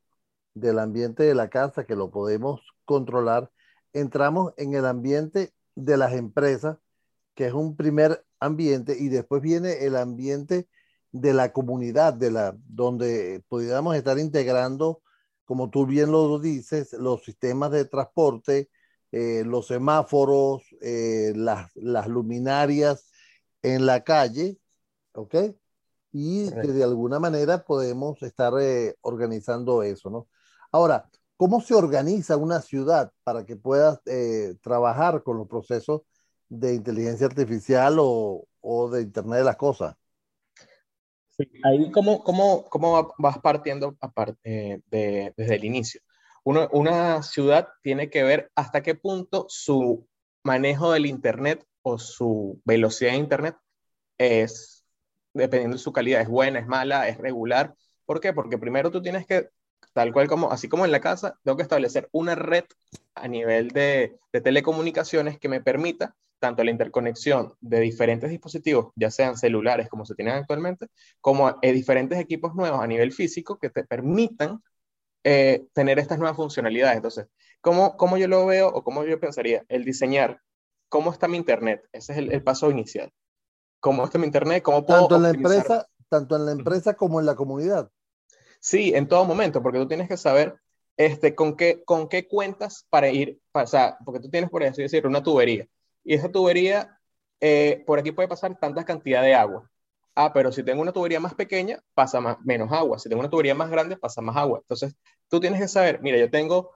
del 0.53 0.79
ambiente 0.79 1.24
de 1.24 1.36
la 1.36 1.50
casa, 1.50 1.83
que 1.83 1.97
lo 1.97 2.12
podemos 2.12 2.62
controlar, 2.86 3.51
entramos 3.91 4.53
en 4.55 4.74
el 4.74 4.86
ambiente 4.86 5.51
de 5.75 5.97
las 5.97 6.13
empresas, 6.13 6.77
que 7.38 7.46
es 7.46 7.53
un 7.53 7.75
primer 7.75 8.25
ambiente, 8.39 8.98
y 9.00 9.10
después 9.10 9.44
viene 9.44 9.86
el 9.86 9.96
ambiente 9.96 10.67
de 11.12 11.34
la 11.36 11.53
comunidad, 11.53 12.15
de 12.15 12.32
la, 12.32 12.58
donde 12.67 13.44
pudiéramos 13.48 13.96
estar 13.96 14.17
integrando, 14.17 15.03
como 15.46 15.70
tú 15.70 15.86
bien 15.86 16.12
lo 16.12 16.39
dices, 16.39 16.94
los 16.94 17.24
sistemas 17.24 17.70
de 17.70 17.86
transporte, 17.86 18.72
eh, 19.12 19.44
los 19.46 19.67
semáforos, 19.67 20.63
eh, 20.82 21.32
las, 21.36 21.70
las, 21.75 22.08
luminarias 22.08 23.12
en 23.62 23.86
la 23.86 24.03
calle, 24.03 24.58
¿ok? 25.13 25.36
Y 26.12 26.50
que 26.50 26.70
de 26.70 26.84
alguna 26.84 27.20
manera 27.20 27.63
podemos 27.63 28.20
estar 28.24 28.53
eh, 28.60 28.96
organizando 29.01 29.84
eso, 29.84 30.10
¿no? 30.10 30.27
Ahora, 30.72 31.08
¿cómo 31.38 31.62
se 31.62 31.75
organiza 31.75 32.36
una 32.36 32.62
ciudad 32.62 33.12
para 33.24 33.46
que 33.46 33.56
pueda 33.58 34.01
trabajar 34.63 35.22
con 35.22 35.38
los 35.38 35.48
procesos 35.48 36.01
de 36.50 36.75
inteligencia 36.75 37.27
artificial 37.27 37.98
o, 38.00 38.48
o 38.62 38.89
de 38.89 39.01
Internet 39.01 39.39
de 39.39 39.46
las 39.46 39.58
Cosas? 39.58 39.96
Ahí, 41.63 41.92
¿cómo, 41.92 42.24
cómo, 42.24 42.66
cómo 42.66 43.13
vas 43.20 43.39
partiendo 43.39 43.96
aparte, 44.01 44.82
de, 44.88 45.34
desde 45.38 45.56
el 45.56 45.66
inicio? 45.66 46.01
una 46.44 47.24
ciudad 47.24 47.68
tiene 47.84 48.10
que 48.10 48.24
ver 48.24 48.50
hasta 48.56 48.82
qué 48.82 48.96
punto 48.96 49.48
su 49.50 50.08
manejo 50.44 50.94
del 50.94 51.06
Internet 51.06 51.66
o 51.82 52.00
su 52.00 52.62
velocidad 52.63 53.12
de 53.12 53.18
Internet 53.18 53.58
es, 54.18 54.86
dependiendo 55.34 55.75
de 55.75 55.84
su 55.84 55.92
calidad, 55.92 56.22
es 56.22 56.30
buena, 56.30 56.60
es 56.60 56.66
mala, 56.66 57.10
es 57.10 57.18
regular. 57.18 57.75
¿Por 58.06 58.22
qué? 58.22 58.32
Porque 58.32 58.58
primero 58.58 58.92
tú 58.92 59.01
tienes 59.01 59.27
que, 59.27 59.50
tal 59.92 60.13
cual 60.13 60.30
como, 60.30 60.50
así 60.50 60.70
como 60.70 60.86
en 60.86 60.94
la 60.94 61.01
casa, 61.01 61.38
tengo 61.44 61.58
que 61.58 61.63
establecer 61.63 62.08
una 62.13 62.34
red 62.34 62.63
a 63.13 63.27
nivel 63.27 63.72
de, 63.72 64.18
de 64.32 64.42
telecomunicaciones 64.42 65.38
que 65.38 65.50
me 65.50 65.62
permita 65.62 66.16
tanto 66.39 66.63
la 66.63 66.72
interconexión 66.72 67.53
de 67.62 67.79
diferentes 67.79 68.29
dispositivos, 68.29 68.91
ya 68.96 69.12
sean 69.12 69.38
celulares 69.38 69.89
como 69.89 70.06
se 70.06 70.15
tienen 70.15 70.36
actualmente, 70.36 70.88
como 71.22 71.51
diferentes 71.62 72.20
equipos 72.20 72.56
nuevos 72.56 72.82
a 72.82 72.88
nivel 72.88 73.12
físico 73.12 73.58
que 73.58 73.70
te 73.70 73.84
permitan 73.84 74.62
eh, 75.24 75.65
tener 75.74 76.00
estas 76.00 76.20
nuevas 76.20 76.38
funcionalidades. 76.38 76.98
Entonces, 76.98 77.27
¿cómo, 77.62 77.98
¿cómo, 77.98 78.17
yo 78.17 78.27
lo 78.27 78.46
veo 78.46 78.67
o 78.67 78.84
cómo 78.84 79.03
yo 79.03 79.20
pensaría? 79.20 79.65
El 79.67 79.84
diseñar, 79.84 80.41
¿cómo 80.89 81.12
está 81.12 81.27
mi 81.27 81.38
Internet? 81.38 81.84
Ese 81.91 82.13
es 82.13 82.20
el, 82.20 82.44
paso 82.44 82.72
inicial. 82.72 83.12
¿Cómo 83.79 84.06
está 84.06 84.20
mi 84.20 84.25
Internet? 84.25 84.63
¿Cómo 84.63 84.86
puedo 84.86 85.01
tanto 85.01 85.15
en 85.17 85.24
la 85.24 85.29
empresa 85.29 85.88
Tanto 86.10 86.36
en 86.38 86.46
la 86.46 86.51
empresa 86.53 86.94
como 86.94 87.20
en 87.20 87.25
la 87.25 87.36
comunidad. 87.36 87.89
Sí, 88.60 88.94
en 88.96 89.08
todo 89.08 89.25
momento, 89.25 89.62
porque 89.62 89.79
tú 89.79 89.88
tienes 89.88 90.08
que 90.08 90.17
saber 90.17 90.56
este, 90.96 91.36
con, 91.36 91.56
qué, 91.56 91.84
con 91.84 92.08
qué 92.08 92.27
cuentas 92.27 92.86
para 92.89 93.10
ir, 93.10 93.39
o 93.51 93.67
sea, 93.67 93.98
porque 94.03 94.20
tú 94.20 94.29
tienes, 94.29 94.50
por 94.50 94.63
así 94.63 94.82
decirlo, 94.82 95.10
una 95.10 95.22
tubería 95.22 95.67
y 96.07 96.13
esa 96.13 96.31
tubería, 96.31 96.97
eh, 97.41 97.83
por 97.85 97.99
aquí 97.99 98.13
puede 98.13 98.29
pasar 98.29 98.57
tanta 98.57 98.85
cantidad 98.85 99.21
de 99.21 99.35
agua. 99.35 99.69
Ah, 100.15 100.31
pero 100.33 100.53
si 100.53 100.63
tengo 100.63 100.81
una 100.81 100.93
tubería 100.93 101.19
más 101.19 101.35
pequeña, 101.35 101.83
pasa 101.93 102.21
más, 102.21 102.37
menos 102.45 102.71
agua. 102.71 102.97
Si 102.97 103.09
tengo 103.09 103.19
una 103.19 103.29
tubería 103.29 103.53
más 103.53 103.69
grande, 103.69 103.97
pasa 103.97 104.21
más 104.21 104.37
agua. 104.37 104.59
Entonces, 104.61 104.95
tú 105.27 105.41
tienes 105.41 105.59
que 105.59 105.67
saber, 105.67 106.01
mira, 106.01 106.17
yo 106.17 106.29
tengo 106.31 106.71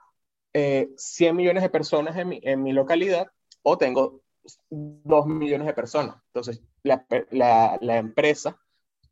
100 0.53 0.95
eh, 1.29 1.33
millones 1.33 1.63
de 1.63 1.69
personas 1.69 2.17
en 2.17 2.27
mi, 2.27 2.41
en 2.43 2.61
mi, 2.61 2.73
localidad 2.73 3.27
o 3.63 3.77
tengo 3.77 4.21
2 4.69 5.27
millones 5.27 5.65
de 5.65 5.73
personas. 5.73 6.17
Entonces, 6.27 6.61
la, 6.83 7.05
la, 7.29 7.77
la 7.79 7.97
empresa 7.97 8.59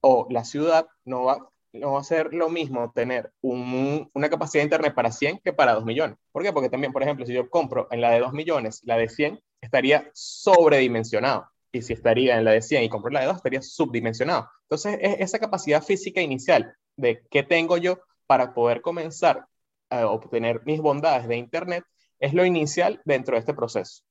o 0.02 0.28
la 0.30 0.44
ciudad 0.44 0.86
no 1.06 1.24
va, 1.24 1.50
no 1.72 1.94
va 1.94 2.02
a 2.02 2.04
ser 2.04 2.34
lo 2.34 2.50
mismo 2.50 2.92
tener 2.94 3.32
un, 3.40 4.12
una 4.14 4.30
capacidad 4.30 4.64
de 4.64 4.66
Internet 4.66 4.94
para 4.96 5.14
100 5.14 5.40
que 5.40 5.54
para 5.54 5.76
2 5.76 5.86
millones. 5.86 6.18
¿Por 6.34 6.44
qué? 6.44 6.52
Porque 6.52 6.70
también, 6.70 6.92
por 6.92 7.04
ejemplo, 7.04 7.26
si 7.26 7.32
yo 7.32 7.50
compro 7.50 7.88
en 7.90 8.02
la 8.02 8.12
de 8.12 8.20
2 8.20 8.34
millones, 8.34 8.82
la 8.84 8.98
de 8.98 9.08
100, 9.08 9.40
estaría 9.62 10.10
sobredimensionado. 10.14 11.48
Y 11.72 11.82
si 11.82 11.94
estaría 11.94 12.38
en 12.38 12.46
la 12.46 12.52
de 12.52 12.62
100 12.62 12.84
y 12.84 12.90
compro 12.90 13.12
la 13.12 13.22
de 13.22 13.28
2, 13.28 13.38
estaría 13.38 13.62
subdimensionado. 13.62 14.50
Entonces, 14.64 14.98
es 15.02 15.18
esa 15.20 15.40
capacidad 15.40 15.84
física 15.84 16.22
inicial 16.22 16.74
de 16.96 17.24
qué 17.30 17.44
tengo 17.44 17.78
yo 17.78 18.00
para 18.26 18.54
poder 18.54 18.82
comenzar 18.82 19.46
a 19.90 20.08
obtener 20.08 20.62
mis 20.66 20.80
bondades 20.80 21.28
de 21.28 21.38
Internet 21.38 21.84
es 22.20 22.34
lo 22.34 22.46
inicial 22.46 23.02
dentro 23.06 23.36
de 23.36 23.40
este 23.40 23.54
proceso. 23.54 24.04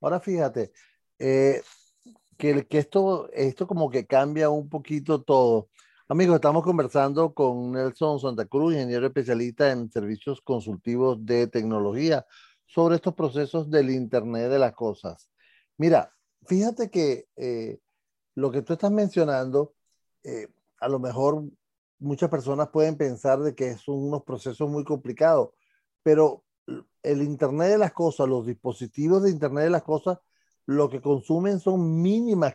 Ahora 0.00 0.20
fíjate, 0.20 0.70
eh, 1.18 1.62
que, 2.36 2.66
que, 2.66 2.78
esto, 2.78 3.28
esto 3.32 3.66
como 3.66 3.90
que 3.90 4.06
cambia 4.06 4.50
un 4.50 4.68
poquito 4.68 5.22
todo. 5.22 5.68
Amigos, 6.08 6.36
estamos 6.36 6.62
conversando 6.62 7.34
con 7.34 7.72
Nelson 7.72 8.20
Santa 8.20 8.46
Cruz, 8.46 8.74
ingeniero 8.74 9.06
especialista 9.06 9.70
en 9.72 9.90
servicios 9.90 10.40
consultivos 10.40 11.24
de 11.24 11.48
tecnología 11.48 12.24
sobre 12.68 12.96
estos 12.96 13.14
procesos 13.14 13.70
del 13.70 13.90
Internet 13.90 14.50
de 14.50 14.58
las 14.58 14.74
Cosas. 14.74 15.30
Mira, 15.78 16.14
fíjate 16.46 16.90
que 16.90 17.26
eh, 17.36 17.80
lo 18.34 18.52
que 18.52 18.62
tú 18.62 18.74
estás 18.74 18.92
mencionando, 18.92 19.74
eh, 20.22 20.48
a 20.78 20.88
lo 20.88 20.98
mejor 20.98 21.42
muchas 21.98 22.28
personas 22.30 22.68
pueden 22.68 22.96
pensar 22.96 23.40
de 23.40 23.54
que 23.54 23.74
son 23.76 23.96
unos 23.96 24.22
procesos 24.22 24.68
muy 24.68 24.84
complicados, 24.84 25.50
pero 26.02 26.44
el 27.02 27.22
Internet 27.22 27.70
de 27.70 27.78
las 27.78 27.92
Cosas, 27.92 28.28
los 28.28 28.46
dispositivos 28.46 29.22
de 29.22 29.30
Internet 29.30 29.64
de 29.64 29.70
las 29.70 29.82
Cosas, 29.82 30.18
lo 30.66 30.90
que 30.90 31.00
consumen 31.00 31.60
son 31.60 32.02
mínimas 32.02 32.54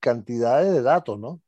cantidades 0.00 0.72
de 0.72 0.82
datos, 0.82 1.20
¿no? 1.20 1.40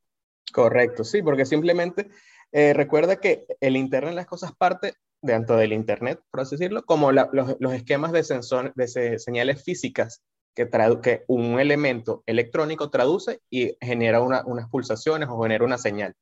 Correcto, 0.53 1.03
sí, 1.03 1.21
porque 1.21 1.45
simplemente 1.45 2.11
eh, 2.53 2.73
recuerda 2.73 3.17
que 3.17 3.47
el 3.61 3.77
Internet 3.77 4.11
de 4.11 4.17
las 4.17 4.27
Cosas 4.27 4.53
parte 4.55 4.95
dentro 5.25 5.57
del 5.57 5.73
Internet, 5.73 6.21
por 6.31 6.41
así 6.41 6.57
decirlo, 6.57 6.85
como 6.85 7.11
los, 7.11 7.29
los, 7.33 7.73
esquemas 7.73 8.13
de, 8.13 8.23
sensor, 8.23 8.73
de 8.75 9.19
señales 9.19 9.65
físicas 9.65 10.23
que, 10.55 10.69
que, 11.03 11.25
un 11.29 11.59
elemento 11.59 12.23
electrónico 12.27 12.91
traduce 12.91 13.41
y 13.51 13.77
genera 13.81 14.21
una, 14.21 14.45
unas 14.45 14.69
pulsaciones 14.69 15.29
o 15.31 15.43
genera 15.43 15.65
una 15.65 15.79
señal. 15.79 16.15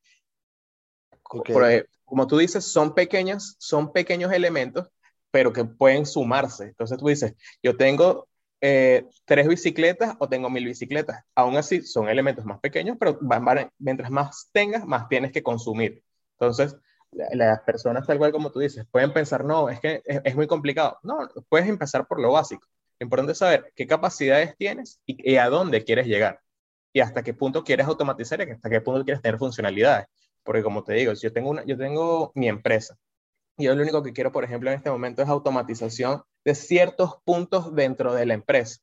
como 2.04 2.26
tú 2.26 2.38
dices, 2.38 2.64
son 2.64 2.94
pequeñas, 2.94 3.56
son 3.58 3.92
pequeños 3.92 4.32
elementos, 4.32 4.88
pero 5.32 5.52
que 5.52 5.64
pueden 5.64 6.06
sumarse. 6.06 6.64
Entonces 6.64 6.96
tú 6.96 7.08
dices, 7.08 7.34
yo 7.62 7.76
tengo 7.76 8.28
eh, 8.60 9.04
tres 9.24 9.48
bicicletas 9.48 10.14
o 10.20 10.28
tengo 10.28 10.48
mil 10.48 10.64
bicicletas. 10.64 11.24
Aún 11.34 11.56
así, 11.56 11.82
son 11.82 12.08
elementos 12.08 12.44
más 12.44 12.60
pequeños, 12.60 12.96
pero 13.00 13.18
van, 13.20 13.68
mientras 13.78 14.10
más 14.10 14.48
tengas, 14.52 14.86
más 14.86 15.08
tienes 15.08 15.32
que 15.32 15.42
consumir. 15.42 16.04
Entonces, 16.38 16.76
las 17.12 17.60
personas, 17.60 18.06
tal 18.06 18.18
cual 18.18 18.32
como 18.32 18.50
tú 18.50 18.60
dices, 18.60 18.86
pueden 18.90 19.12
pensar, 19.12 19.44
no, 19.44 19.68
es 19.68 19.80
que 19.80 20.02
es, 20.04 20.34
muy 20.34 20.46
complicado. 20.46 20.98
No, 21.02 21.28
puedes 21.48 21.68
empezar 21.68 22.06
por 22.06 22.20
lo 22.20 22.32
básico. 22.32 22.66
Lo 22.98 23.04
importante 23.04 23.32
es 23.32 23.38
saber 23.38 23.72
qué 23.74 23.86
capacidades 23.86 24.56
tienes 24.56 25.00
y, 25.06 25.36
a 25.36 25.48
dónde 25.48 25.84
quieres 25.84 26.06
llegar. 26.06 26.40
Y 26.92 27.00
hasta 27.00 27.22
qué 27.22 27.34
punto 27.34 27.64
quieres 27.64 27.86
automatizar 27.86 28.40
y 28.40 28.50
hasta 28.50 28.70
qué 28.70 28.80
punto 28.80 29.04
quieres 29.04 29.22
tener 29.22 29.38
funcionalidades. 29.38 30.06
Porque 30.42 30.62
como 30.62 30.84
te 30.84 30.94
digo, 30.94 31.12
yo 31.12 31.32
tengo, 31.32 31.50
una, 31.50 31.64
yo 31.64 31.76
tengo 31.76 32.32
mi 32.34 32.48
empresa 32.48 32.96
y 33.56 33.64
yo 33.64 33.74
lo 33.74 33.82
único 33.82 34.02
que 34.02 34.12
quiero, 34.12 34.32
por 34.32 34.44
ejemplo, 34.44 34.70
en 34.70 34.76
este 34.76 34.90
momento 34.90 35.22
es 35.22 35.28
automatización 35.28 36.22
de 36.44 36.54
ciertos 36.54 37.18
puntos 37.24 37.74
dentro 37.74 38.14
de 38.14 38.26
la 38.26 38.34
empresa. 38.34 38.80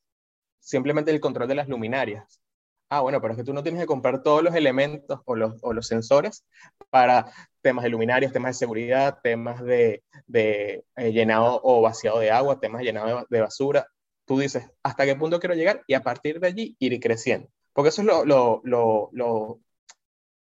Simplemente 0.60 1.12
el 1.12 1.20
control 1.20 1.48
de 1.48 1.56
las 1.56 1.68
luminarias 1.68 2.42
ah, 2.90 3.02
bueno, 3.02 3.22
pero 3.22 3.34
es 3.34 3.38
que 3.38 3.44
tú 3.44 3.54
no 3.54 3.64
tienes 3.64 3.82
que 3.82 3.88
comprar 3.88 4.24
todos 4.24 4.44
los 4.44 4.56
elementos 4.56 5.20
o 5.26 5.36
los, 5.36 5.56
o 5.62 5.74
los 5.74 5.88
sensores 5.88 6.46
para 6.90 7.32
temas 7.62 7.84
de 7.84 7.89
luminarios, 7.89 8.32
temas 8.32 8.56
de 8.56 8.60
seguridad, 8.60 9.20
temas 9.24 9.62
de, 9.63 10.04
de 10.28 10.86
eh, 10.96 11.12
llenado 11.12 11.60
o 11.63 11.82
vaciado 11.82 12.20
de 12.20 12.32
agua, 12.32 12.60
temas 12.60 12.80
de 12.80 12.86
llenado 12.86 13.25
de, 13.30 13.42
basura. 13.42 13.88
Tú 14.25 14.39
dices, 14.39 14.63
¿hasta 14.84 15.06
qué 15.06 15.16
punto 15.16 15.39
quiero 15.39 15.56
llegar? 15.56 15.84
Y 15.88 15.94
a 15.94 16.04
partir 16.04 16.39
de 16.39 16.48
allí 16.48 16.75
ir 16.80 17.00
creciendo. 17.00 17.50
Porque 17.74 17.89
eso 17.89 18.01
es 18.01 18.08
lo, 18.08 18.25
lo, 18.25 18.62
lo, 18.63 19.10
lo 19.13 19.60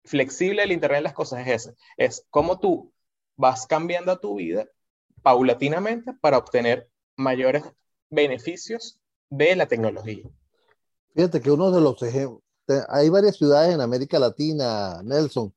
flexible 0.05 0.63
del 0.63 0.73
Internet 0.73 0.99
de 0.99 1.03
las 1.03 1.15
cosas, 1.15 1.47
es 1.47 1.67
ese. 1.67 1.75
Es 1.97 2.27
cómo 2.31 2.59
tú 2.59 2.93
vas 3.37 3.67
cambiando 3.67 4.19
tu 4.19 4.37
vida 4.37 4.67
paulatinamente 5.23 6.13
para 6.21 6.39
obtener 6.39 6.89
mayores 7.17 7.65
beneficios 8.11 8.99
de 9.31 9.57
la 9.57 9.67
tecnología. 9.67 10.25
Fíjate 11.15 11.41
que 11.41 11.51
uno 11.51 11.71
de 11.71 11.81
los 11.81 12.03
ejemplos, 12.03 12.43
hay 12.89 13.09
varias 13.09 13.37
ciudades 13.37 13.75
en 13.75 13.81
América 13.81 14.19
Latina, 14.19 15.03
Nelson, 15.03 15.55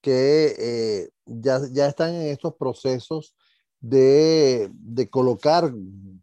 que 0.00 0.54
eh, 0.58 1.10
ya, 1.26 1.60
ya 1.72 1.86
están 1.86 2.14
en 2.14 2.28
estos 2.28 2.54
procesos 2.56 3.34
de, 3.80 4.70
de, 4.72 5.08
colocar 5.08 5.72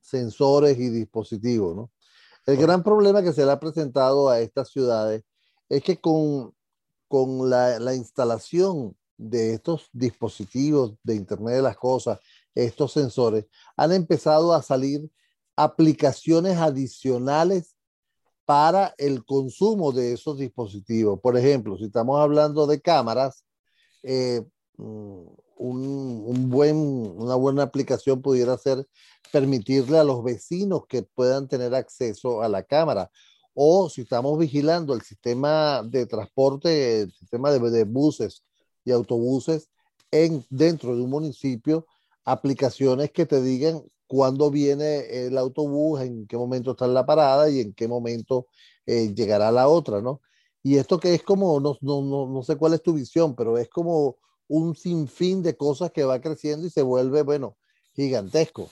sensores 0.01 0.77
y 0.77 0.89
dispositivos, 0.89 1.75
¿no? 1.75 1.91
El 2.45 2.57
gran 2.57 2.83
problema 2.83 3.21
que 3.21 3.33
se 3.33 3.45
le 3.45 3.51
ha 3.51 3.59
presentado 3.59 4.29
a 4.29 4.39
estas 4.39 4.69
ciudades 4.69 5.23
es 5.69 5.83
que 5.83 5.99
con, 5.99 6.53
con 7.07 7.49
la, 7.49 7.79
la 7.79 7.93
instalación 7.93 8.95
de 9.17 9.55
estos 9.55 9.89
dispositivos 9.91 10.93
de 11.03 11.15
Internet 11.15 11.55
de 11.55 11.61
las 11.61 11.77
Cosas, 11.77 12.19
estos 12.55 12.93
sensores, 12.93 13.45
han 13.75 13.91
empezado 13.91 14.53
a 14.53 14.61
salir 14.61 15.09
aplicaciones 15.55 16.57
adicionales 16.57 17.75
para 18.45 18.93
el 18.97 19.25
consumo 19.25 19.91
de 19.91 20.13
esos 20.13 20.37
dispositivos. 20.37 21.19
Por 21.19 21.35
ejemplo, 21.35 21.77
si 21.77 21.85
estamos 21.85 22.17
hablando 22.19 22.65
de 22.65 22.79
cámaras, 22.79 23.43
eh, 24.03 24.43
mm, 24.77 25.21
un, 25.57 27.15
una 27.17 27.35
buena 27.35 27.63
aplicación 27.63 28.21
pudiera 28.21 28.57
ser 28.57 28.87
permitirle 29.31 29.97
a 29.97 30.03
los 30.03 30.23
vecinos 30.23 30.85
que 30.87 31.03
puedan 31.03 31.47
tener 31.47 31.75
acceso 31.75 32.41
a 32.41 32.49
la 32.49 32.63
cámara. 32.63 33.11
O 33.53 33.89
si 33.89 34.01
estamos 34.01 34.37
vigilando 34.37 34.93
el 34.93 35.01
sistema 35.01 35.81
de 35.83 36.05
transporte, 36.05 37.01
el 37.01 37.11
sistema 37.11 37.51
de, 37.51 37.59
de 37.71 37.83
buses 37.85 38.43
y 38.85 38.91
autobuses 38.91 39.69
en, 40.11 40.45
dentro 40.49 40.95
de 40.95 41.01
un 41.01 41.09
municipio, 41.09 41.87
aplicaciones 42.23 43.11
que 43.11 43.25
te 43.25 43.41
digan 43.41 43.83
cuándo 44.07 44.49
viene 44.49 45.25
el 45.25 45.37
autobús, 45.37 46.01
en 46.01 46.27
qué 46.27 46.37
momento 46.37 46.71
está 46.71 46.85
en 46.85 46.93
la 46.93 47.05
parada 47.05 47.49
y 47.49 47.59
en 47.59 47.73
qué 47.73 47.87
momento 47.87 48.47
eh, 48.85 49.13
llegará 49.13 49.51
la 49.51 49.67
otra, 49.67 50.01
¿no? 50.01 50.21
Y 50.67 50.77
esto 50.77 50.99
que 50.99 51.13
es 51.13 51.23
como, 51.23 51.61
no, 51.61 51.77
no, 51.79 52.01
no, 52.01 52.27
no 52.27 52.43
sé 52.43 52.57
cuál 52.57 52.73
es 52.73 52.83
tu 52.83 52.91
visión, 52.91 53.37
pero 53.37 53.57
es 53.57 53.69
como 53.69 54.17
un 54.49 54.75
sinfín 54.75 55.41
de 55.41 55.55
cosas 55.55 55.91
que 55.91 56.03
va 56.03 56.19
creciendo 56.19 56.67
y 56.67 56.69
se 56.69 56.81
vuelve, 56.81 57.21
bueno, 57.21 57.55
gigantesco. 57.93 58.69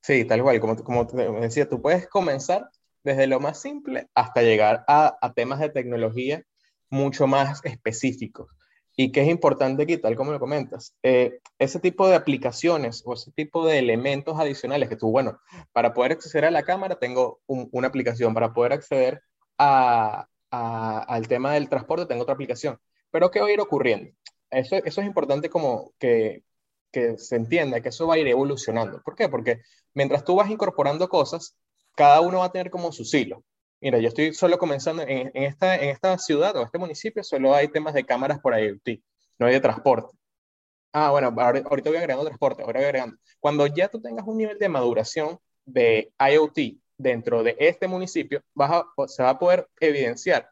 Sí, 0.00 0.24
tal 0.24 0.42
cual, 0.42 0.60
como, 0.60 0.82
como 0.82 1.06
te 1.06 1.30
decía, 1.30 1.68
tú 1.68 1.82
puedes 1.82 2.08
comenzar 2.08 2.70
desde 3.04 3.26
lo 3.26 3.38
más 3.38 3.60
simple 3.60 4.08
hasta 4.14 4.40
llegar 4.40 4.82
a, 4.88 5.14
a 5.20 5.34
temas 5.34 5.60
de 5.60 5.68
tecnología 5.68 6.42
mucho 6.88 7.26
más 7.26 7.62
específicos. 7.66 8.48
Y 8.96 9.12
que 9.12 9.20
es 9.20 9.28
importante 9.28 9.82
aquí, 9.82 9.98
tal 9.98 10.16
como 10.16 10.32
lo 10.32 10.40
comentas, 10.40 10.96
eh, 11.02 11.40
ese 11.58 11.80
tipo 11.80 12.08
de 12.08 12.14
aplicaciones 12.14 13.02
o 13.04 13.12
ese 13.12 13.30
tipo 13.32 13.66
de 13.66 13.78
elementos 13.78 14.40
adicionales 14.40 14.88
que 14.88 14.96
tú, 14.96 15.10
bueno, 15.10 15.38
para 15.72 15.92
poder 15.92 16.12
acceder 16.12 16.46
a 16.46 16.50
la 16.50 16.62
cámara 16.62 16.98
tengo 16.98 17.42
una 17.46 17.88
aplicación, 17.88 18.32
para 18.32 18.54
poder 18.54 18.72
acceder 18.72 19.20
a, 19.58 20.28
al 20.52 21.28
tema 21.28 21.54
del 21.54 21.68
transporte 21.68 22.06
tengo 22.06 22.22
otra 22.22 22.34
aplicación. 22.34 22.78
Pero 23.10 23.30
¿qué 23.30 23.40
va 23.40 23.46
a 23.46 23.52
ir 23.52 23.60
ocurriendo? 23.60 24.10
Eso, 24.50 24.76
eso 24.76 25.00
es 25.00 25.06
importante 25.06 25.48
como 25.48 25.92
que, 25.98 26.44
que 26.90 27.18
se 27.18 27.36
entienda 27.36 27.80
que 27.80 27.88
eso 27.88 28.06
va 28.06 28.14
a 28.14 28.18
ir 28.18 28.28
evolucionando. 28.28 29.02
¿Por 29.02 29.16
qué? 29.16 29.28
Porque 29.28 29.62
mientras 29.94 30.24
tú 30.24 30.36
vas 30.36 30.50
incorporando 30.50 31.08
cosas, 31.08 31.56
cada 31.94 32.20
uno 32.20 32.40
va 32.40 32.46
a 32.46 32.52
tener 32.52 32.70
como 32.70 32.92
su 32.92 33.04
silo. 33.04 33.44
Mira, 33.80 33.98
yo 33.98 34.08
estoy 34.08 34.32
solo 34.34 34.58
comenzando 34.58 35.02
en, 35.02 35.30
esta, 35.34 35.76
en 35.76 35.88
esta 35.88 36.16
ciudad 36.18 36.54
o 36.56 36.62
este 36.64 36.78
municipio, 36.78 37.24
solo 37.24 37.54
hay 37.54 37.68
temas 37.68 37.94
de 37.94 38.04
cámaras 38.04 38.38
por 38.40 38.56
IoT, 38.56 39.00
no 39.38 39.46
hay 39.46 39.54
de 39.54 39.60
transporte. 39.60 40.16
Ah, 40.92 41.10
bueno, 41.10 41.34
ahorita 41.36 41.90
voy 41.90 41.96
agregando 41.96 42.24
transporte, 42.24 42.62
ahora 42.62 42.80
voy 42.80 42.84
agregando. 42.86 43.16
Cuando 43.40 43.66
ya 43.66 43.88
tú 43.88 44.00
tengas 44.00 44.26
un 44.26 44.36
nivel 44.36 44.58
de 44.58 44.68
maduración 44.68 45.38
de 45.64 46.12
IoT 46.18 46.81
dentro 47.02 47.42
de 47.42 47.56
este 47.58 47.88
municipio, 47.88 48.42
se 49.06 49.22
va 49.22 49.30
a 49.30 49.38
poder 49.38 49.68
evidenciar 49.80 50.48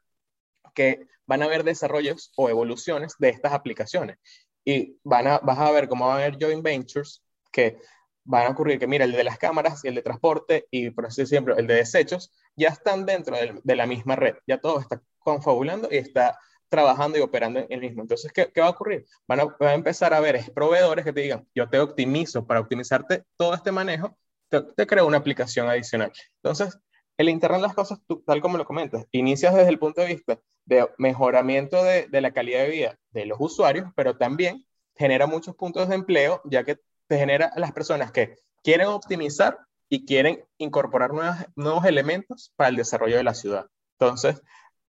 que 0.74 1.06
van 1.26 1.42
a 1.42 1.46
haber 1.46 1.64
desarrollos 1.64 2.32
o 2.36 2.48
evoluciones 2.48 3.14
de 3.18 3.28
estas 3.28 3.52
aplicaciones. 3.52 4.18
Y 4.64 4.98
van 5.04 5.26
a, 5.26 5.38
vas 5.38 5.58
a 5.58 5.70
ver 5.70 5.88
cómo 5.88 6.06
van 6.06 6.20
a 6.20 6.24
haber 6.24 6.38
joint 6.40 6.62
ventures 6.62 7.22
que 7.50 7.78
van 8.24 8.46
a 8.46 8.50
ocurrir 8.50 8.78
que, 8.78 8.86
mira, 8.86 9.04
el 9.04 9.12
de 9.12 9.24
las 9.24 9.38
cámaras 9.38 9.84
y 9.84 9.88
el 9.88 9.94
de 9.94 10.02
transporte 10.02 10.66
y, 10.70 10.90
por 10.90 11.06
así 11.06 11.22
decirlo, 11.22 11.56
el 11.56 11.66
de 11.66 11.74
desechos, 11.74 12.32
ya 12.56 12.68
están 12.68 13.06
dentro 13.06 13.36
de, 13.36 13.76
la 13.76 13.86
misma 13.86 14.16
red, 14.16 14.36
ya 14.46 14.58
todo 14.58 14.80
está 14.80 15.02
confabulando 15.18 15.88
y 15.90 15.96
está 15.96 16.38
trabajando 16.68 17.18
y 17.18 17.20
operando 17.22 17.60
en 17.60 17.66
el 17.70 17.80
mismo. 17.80 18.02
Entonces, 18.02 18.32
¿qué, 18.32 18.52
va 18.60 18.66
a 18.66 18.70
ocurrir? 18.70 19.06
Van 19.26 19.40
a, 19.40 19.74
empezar 19.74 20.14
a 20.14 20.20
ver 20.20 20.52
proveedores 20.54 21.04
que 21.04 21.12
te 21.12 21.20
digan, 21.22 21.48
yo 21.54 21.68
te 21.68 21.80
optimizo 21.80 22.46
para 22.46 22.60
optimizarte 22.60 23.24
todo 23.36 23.54
este 23.54 23.72
manejo, 23.72 24.16
te, 24.50 24.86
creo 24.86 25.06
una 25.06 25.18
aplicación 25.18 25.68
adicional. 25.68 26.12
Entonces, 26.42 26.78
el 27.16 27.28
Internet 27.28 27.60
de 27.60 27.66
las 27.68 27.74
cosas, 27.74 28.00
tal 28.26 28.40
como 28.40 28.58
lo 28.58 28.64
comentas, 28.64 29.06
inicias 29.12 29.54
desde 29.54 29.70
el 29.70 29.78
punto 29.78 30.00
de 30.00 30.08
vista 30.08 30.40
de 30.64 30.88
mejoramiento 30.98 31.82
de, 31.82 32.06
de 32.08 32.20
la 32.20 32.32
calidad 32.32 32.62
de 32.62 32.70
vida 32.70 32.98
de 33.10 33.26
los 33.26 33.38
usuarios, 33.40 33.90
pero 33.94 34.16
también 34.16 34.66
genera 34.96 35.26
muchos 35.26 35.56
puntos 35.56 35.88
de 35.88 35.94
empleo, 35.94 36.40
ya 36.44 36.64
que 36.64 36.78
te 37.06 37.18
genera 37.18 37.46
a 37.46 37.58
las 37.58 37.72
personas 37.72 38.12
que 38.12 38.36
quieren 38.62 38.88
optimizar 38.88 39.58
y 39.88 40.04
quieren 40.06 40.44
incorporar 40.58 41.10
nuevos 41.56 41.84
elementos 41.84 42.52
para 42.56 42.70
el 42.70 42.76
desarrollo 42.76 43.16
de 43.16 43.24
la 43.24 43.34
ciudad. 43.34 43.66
Entonces, 43.98 44.42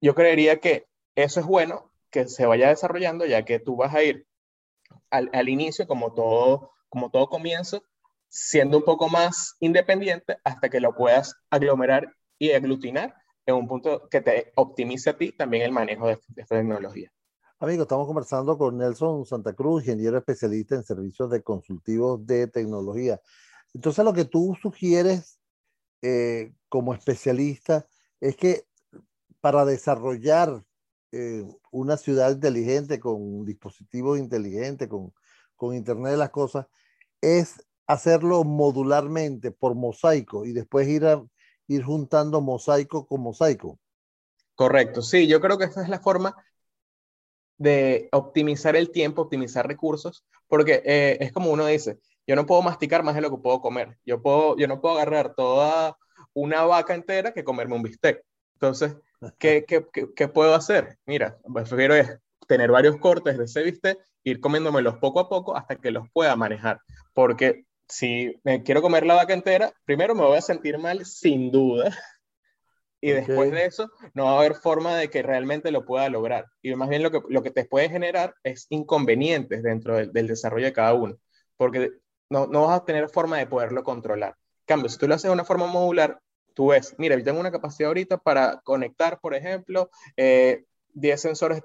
yo 0.00 0.14
creería 0.14 0.60
que 0.60 0.86
eso 1.16 1.40
es 1.40 1.46
bueno 1.46 1.90
que 2.10 2.28
se 2.28 2.46
vaya 2.46 2.68
desarrollando, 2.68 3.26
ya 3.26 3.44
que 3.44 3.58
tú 3.58 3.76
vas 3.76 3.94
a 3.94 4.02
ir 4.02 4.26
al, 5.10 5.30
al 5.32 5.48
inicio, 5.48 5.86
como 5.86 6.14
todo, 6.14 6.70
como 6.88 7.10
todo 7.10 7.28
comienzo, 7.28 7.82
siendo 8.34 8.78
un 8.78 8.84
poco 8.84 9.08
más 9.08 9.54
independiente 9.60 10.38
hasta 10.42 10.68
que 10.68 10.80
lo 10.80 10.92
puedas 10.92 11.36
aglomerar 11.50 12.12
y 12.36 12.50
aglutinar 12.50 13.14
en 13.46 13.54
un 13.54 13.68
punto 13.68 14.08
que 14.08 14.20
te 14.20 14.52
optimice 14.56 15.10
a 15.10 15.16
ti 15.16 15.30
también 15.30 15.62
el 15.62 15.70
manejo 15.70 16.08
de, 16.08 16.18
de 16.28 16.42
esta 16.42 16.56
tecnología. 16.56 17.12
Amigos, 17.60 17.84
estamos 17.84 18.08
conversando 18.08 18.58
con 18.58 18.76
Nelson 18.76 19.24
Santa 19.24 19.52
Cruz, 19.52 19.84
ingeniero 19.84 20.18
especialista 20.18 20.74
en 20.74 20.82
servicios 20.82 21.30
de 21.30 21.44
consultivos 21.44 22.26
de 22.26 22.48
tecnología. 22.48 23.20
Entonces, 23.72 24.04
lo 24.04 24.12
que 24.12 24.24
tú 24.24 24.56
sugieres 24.60 25.38
eh, 26.02 26.52
como 26.68 26.92
especialista 26.92 27.86
es 28.20 28.34
que 28.34 28.64
para 29.40 29.64
desarrollar 29.64 30.64
eh, 31.12 31.44
una 31.70 31.96
ciudad 31.96 32.32
inteligente 32.32 32.98
con 32.98 33.44
dispositivos 33.44 34.18
inteligentes, 34.18 34.88
con, 34.88 35.14
con 35.54 35.76
Internet 35.76 36.12
de 36.12 36.18
las 36.18 36.30
Cosas, 36.30 36.66
es 37.20 37.64
hacerlo 37.86 38.44
modularmente 38.44 39.50
por 39.50 39.74
mosaico 39.74 40.44
y 40.44 40.52
después 40.52 40.88
ir, 40.88 41.06
a, 41.06 41.24
ir 41.68 41.82
juntando 41.82 42.40
mosaico 42.40 43.06
con 43.06 43.20
mosaico. 43.20 43.78
Correcto, 44.54 45.02
sí, 45.02 45.26
yo 45.26 45.40
creo 45.40 45.58
que 45.58 45.64
esa 45.64 45.82
es 45.82 45.88
la 45.88 46.00
forma 46.00 46.34
de 47.58 48.08
optimizar 48.12 48.76
el 48.76 48.90
tiempo, 48.90 49.22
optimizar 49.22 49.66
recursos, 49.66 50.24
porque 50.46 50.82
eh, 50.84 51.18
es 51.20 51.32
como 51.32 51.50
uno 51.50 51.66
dice, 51.66 51.98
yo 52.26 52.36
no 52.36 52.46
puedo 52.46 52.62
masticar 52.62 53.02
más 53.02 53.14
de 53.14 53.20
lo 53.20 53.30
que 53.30 53.42
puedo 53.42 53.60
comer. 53.60 53.98
Yo, 54.04 54.22
puedo, 54.22 54.56
yo 54.56 54.66
no 54.66 54.80
puedo 54.80 54.96
agarrar 54.96 55.34
toda 55.34 55.96
una 56.32 56.64
vaca 56.64 56.94
entera 56.94 57.32
que 57.32 57.44
comerme 57.44 57.76
un 57.76 57.82
bistec. 57.82 58.24
Entonces, 58.54 58.96
¿qué, 59.38 59.64
qué, 59.66 59.86
qué, 60.14 60.28
puedo 60.28 60.54
hacer? 60.54 60.98
Mira, 61.06 61.38
prefiero 61.52 61.94
es 61.94 62.18
tener 62.46 62.70
varios 62.70 62.96
cortes 62.96 63.38
de 63.38 63.44
ese 63.44 63.62
bistec, 63.62 63.98
ir 64.22 64.40
comiéndomelos 64.40 64.96
poco 64.98 65.20
a 65.20 65.28
poco 65.28 65.56
hasta 65.56 65.76
que 65.76 65.90
los 65.90 66.08
pueda 66.10 66.34
manejar. 66.36 66.80
Porque 67.12 67.66
si 67.88 68.40
me 68.44 68.62
quiero 68.62 68.82
comer 68.82 69.06
la 69.06 69.14
vaca 69.14 69.34
entera, 69.34 69.72
primero 69.84 70.14
me 70.14 70.22
voy 70.22 70.38
a 70.38 70.42
sentir 70.42 70.78
mal 70.78 71.04
sin 71.04 71.50
duda. 71.50 71.84
Y 73.00 73.10
después 73.10 73.50
de 73.50 73.66
eso, 73.66 73.90
no 74.14 74.24
va 74.24 74.30
a 74.30 74.38
haber 74.38 74.54
forma 74.54 74.96
de 74.96 75.10
que 75.10 75.22
realmente 75.22 75.70
lo 75.70 75.84
pueda 75.84 76.08
lograr. 76.08 76.46
Y 76.62 76.74
más 76.74 76.88
bien 76.88 77.02
lo 77.02 77.10
que, 77.10 77.20
lo 77.28 77.42
que 77.42 77.50
te 77.50 77.66
puede 77.66 77.90
generar 77.90 78.34
es 78.42 78.64
inconvenientes 78.70 79.62
dentro 79.62 79.96
del, 79.96 80.10
del 80.10 80.26
desarrollo 80.26 80.64
de 80.64 80.72
cada 80.72 80.94
uno. 80.94 81.18
Porque 81.58 81.90
no, 82.30 82.46
no 82.46 82.66
vas 82.66 82.80
a 82.80 82.84
tener 82.86 83.10
forma 83.10 83.36
de 83.36 83.46
poderlo 83.46 83.82
controlar. 83.82 84.36
En 84.60 84.64
cambio, 84.64 84.88
si 84.88 84.96
tú 84.96 85.06
lo 85.06 85.14
haces 85.14 85.28
de 85.28 85.34
una 85.34 85.44
forma 85.44 85.66
modular, 85.66 86.18
tú 86.54 86.68
ves, 86.68 86.94
mira, 86.96 87.16
yo 87.16 87.24
tengo 87.24 87.40
una 87.40 87.50
capacidad 87.50 87.88
ahorita 87.88 88.18
para 88.18 88.60
conectar, 88.64 89.20
por 89.20 89.34
ejemplo, 89.34 89.90
10 90.16 90.16
eh, 90.16 91.16
sensores 91.16 91.62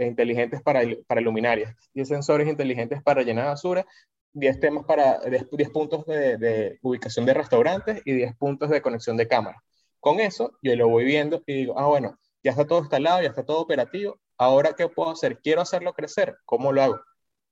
inteligentes 0.00 0.62
para, 0.62 0.82
para 1.06 1.20
luminarias, 1.20 1.76
10 1.94 2.08
sensores 2.08 2.48
inteligentes 2.48 3.02
para 3.02 3.22
llenar 3.22 3.46
basura, 3.46 3.86
10 4.32 4.60
temas 4.60 4.84
para 4.84 5.20
10, 5.20 5.70
puntos 5.70 6.06
de, 6.06 6.78
ubicación 6.82 7.26
de 7.26 7.34
restaurantes 7.34 8.02
y 8.04 8.12
10 8.12 8.36
puntos 8.36 8.70
de 8.70 8.82
conexión 8.82 9.16
de 9.16 9.28
cámara. 9.28 9.62
Con 9.98 10.20
eso, 10.20 10.52
yo 10.62 10.74
lo 10.76 10.88
voy 10.88 11.04
viendo 11.04 11.42
y 11.46 11.54
digo, 11.54 11.78
ah, 11.78 11.86
bueno, 11.86 12.18
ya 12.42 12.52
está 12.52 12.66
todo 12.66 12.80
instalado, 12.80 13.22
ya 13.22 13.28
está 13.28 13.44
todo 13.44 13.60
operativo. 13.60 14.18
Ahora, 14.38 14.72
¿qué 14.72 14.88
puedo 14.88 15.10
hacer? 15.10 15.40
Quiero 15.40 15.60
hacerlo 15.60 15.92
crecer. 15.92 16.36
¿Cómo 16.46 16.72
lo 16.72 16.82
hago? 16.82 17.00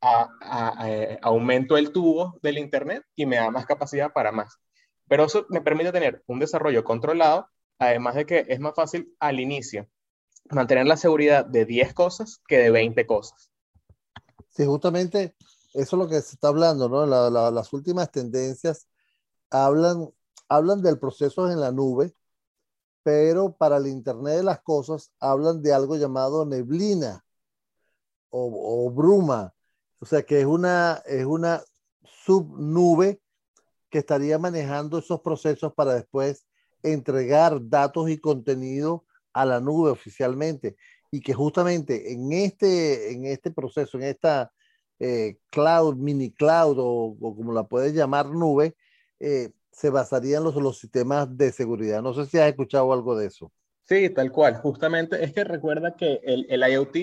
a, 0.01 1.19
aumento 1.23 1.77
el 1.77 1.93
tubo 1.93 2.39
del 2.43 2.59
Internet 2.59 3.05
y 3.15 3.27
me 3.27 3.37
da 3.37 3.51
más 3.51 3.67
capacidad 3.67 4.13
para 4.13 4.33
más. 4.33 4.59
Pero 5.09 5.25
eso 5.25 5.47
me 5.49 5.61
permite 5.61 5.93
tener 5.93 6.23
un 6.27 6.39
desarrollo 6.39 6.85
controlado, 6.85 7.49
además 7.79 8.15
de 8.15 8.27
que 8.27 8.45
es 8.49 8.61
más 8.61 8.75
fácil 8.75 9.15
al 9.19 9.41
inicio 9.41 9.89
mantener 10.51 10.87
la 10.87 10.97
seguridad 10.97 11.45
de 11.45 11.67
10 11.67 11.95
cosas 11.95 12.41
que 12.47 12.59
de 12.59 12.71
20 12.71 13.07
cosas. 13.07 13.51
Sí, 14.49 14.65
justamente 14.65 15.35
eso 15.75 15.97
es 15.97 16.03
lo 16.03 16.09
que 16.09 16.21
se 16.23 16.35
está 16.35 16.49
hablando, 16.49 16.89
¿no? 16.89 17.07
las 17.07 17.73
últimas 17.73 18.11
tendencias 18.11 18.89
hablan, 19.51 20.11
hablan 20.49 20.83
del 20.83 20.99
proceso 20.99 21.51
en 21.51 21.61
la 21.61 21.73
nube, 21.73 22.13
pero 23.03 23.53
para 23.53 23.79
el 23.79 23.87
Internet 23.87 24.37
de 24.37 24.43
las 24.43 24.61
Cosas 24.61 25.13
hablan 25.21 25.63
de 25.63 25.73
algo 25.73 25.97
llamado 25.97 26.45
neblina 26.45 27.25
o, 28.31 28.91
bruma, 28.91 29.55
o 30.01 30.07
sea 30.07 30.23
que 30.23 30.41
es 30.41 30.47
una, 30.47 31.03
es 31.07 31.25
una 31.25 31.63
subnube 32.03 33.21
que 33.91 33.99
estaría 33.99 34.39
manejando 34.39 34.99
esos 34.99 35.21
procesos 35.21 35.73
para 35.73 35.95
después 35.95 36.47
entregar 36.83 37.59
datos 37.63 38.11
y 38.11 38.19
contenido 38.19 39.07
a 39.33 39.45
la 39.45 39.61
nube 39.61 39.91
oficialmente. 39.91 40.77
Y 41.11 41.21
que 41.21 41.33
justamente 41.33 42.13
en 42.13 42.33
este, 42.33 43.13
en 43.13 43.25
este 43.25 43.51
proceso, 43.51 43.97
en 43.97 44.05
esta 44.05 44.53
eh, 45.01 45.39
cloud, 45.51 45.97
mini 45.97 46.31
cloud 46.31 46.77
o, 46.79 47.17
como 47.21 47.53
la 47.53 47.65
puedes 47.65 47.95
llamar 47.95 48.27
nube, 48.27 48.75
eh, 49.21 49.51
se 49.71 49.91
basarían 49.91 50.45
los, 50.45 50.55
los 50.57 50.79
sistemas 50.79 51.37
de 51.37 51.53
seguridad. 51.53 52.03
No 52.03 52.15
sé 52.15 52.27
si 52.27 52.39
has 52.39 52.49
escuchado 52.49 52.93
algo 52.93 53.17
de 53.17 53.27
eso. 53.27 53.53
Sí, 53.85 54.11
tal 54.11 54.33
cual. 54.33 54.57
Justamente 54.57 55.25
es 55.25 55.33
que 55.33 55.45
recuerda 55.45 55.97
que 55.97 56.21
el, 56.23 56.47
el 56.51 56.63
IoT 56.73 56.97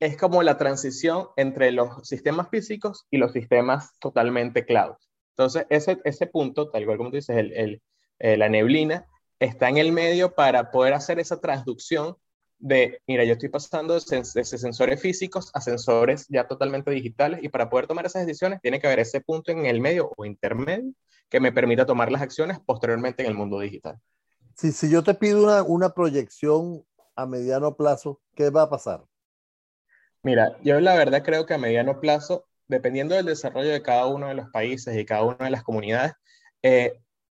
es 0.00 0.16
como 0.16 0.42
la 0.42 0.56
transición 0.56 1.28
entre 1.36 1.70
los 1.70 2.08
sistemas 2.08 2.48
físicos 2.48 3.06
y 3.10 3.18
los 3.18 3.32
sistemas 3.32 3.98
totalmente 4.00 4.64
cloud. 4.64 4.94
Entonces, 5.36 5.66
ese, 5.70 6.00
ese 6.04 6.26
punto, 6.26 6.70
tal 6.70 6.84
cual 6.84 6.96
como 6.96 7.10
tú 7.10 7.16
dices, 7.16 7.36
el, 7.36 7.82
eh, 8.18 8.36
la 8.36 8.48
neblina, 8.48 9.06
está 9.38 9.68
en 9.68 9.78
el 9.78 9.92
medio 9.92 10.34
para 10.34 10.70
poder 10.70 10.94
hacer 10.94 11.18
esa 11.18 11.40
transducción 11.40 12.16
de, 12.62 13.02
mira, 13.08 13.24
yo 13.24 13.32
estoy 13.32 13.48
pasando 13.48 13.94
de, 13.94 14.00
sensores 14.44 15.00
físicos 15.00 15.50
a 15.52 15.60
sensores 15.60 16.26
ya 16.28 16.46
totalmente 16.46 16.92
digitales 16.92 17.40
y 17.42 17.48
para 17.48 17.68
poder 17.68 17.88
tomar 17.88 18.06
esas 18.06 18.24
decisiones 18.24 18.60
tiene 18.62 18.80
que 18.80 18.86
haber 18.86 19.00
ese 19.00 19.20
punto 19.20 19.50
en 19.50 19.66
el 19.66 19.80
medio 19.80 20.12
o 20.16 20.24
intermedio 20.24 20.92
que 21.28 21.40
me 21.40 21.50
permita 21.50 21.86
tomar 21.86 22.12
las 22.12 22.22
acciones 22.22 22.60
posteriormente 22.64 23.24
en 23.24 23.30
el 23.30 23.34
mundo 23.34 23.58
digital. 23.58 23.98
Si, 24.54 24.70
si 24.70 24.88
yo 24.88 25.02
te 25.02 25.14
pido 25.14 25.42
una, 25.42 25.62
una 25.64 25.90
proyección 25.92 26.84
a 27.16 27.26
mediano 27.26 27.76
plazo, 27.76 28.20
¿qué 28.36 28.50
va 28.50 28.62
a 28.62 28.70
pasar? 28.70 29.02
Mira, 30.22 30.56
yo 30.62 30.78
la 30.80 30.94
verdad 30.94 31.24
creo 31.24 31.46
que 31.46 31.54
a 31.54 31.58
mediano 31.58 31.98
plazo, 31.98 32.46
dependiendo 32.68 33.16
del 33.16 33.26
desarrollo 33.26 33.70
de 33.70 33.82
cada 33.82 34.06
uno 34.06 34.28
de 34.28 34.34
los 34.34 34.48
países 34.50 34.96
y 34.96 35.04
cada 35.04 35.24
una 35.24 35.46
de 35.46 35.50
las 35.50 35.64
comunidades, 35.64 36.12
eh, 36.62 36.92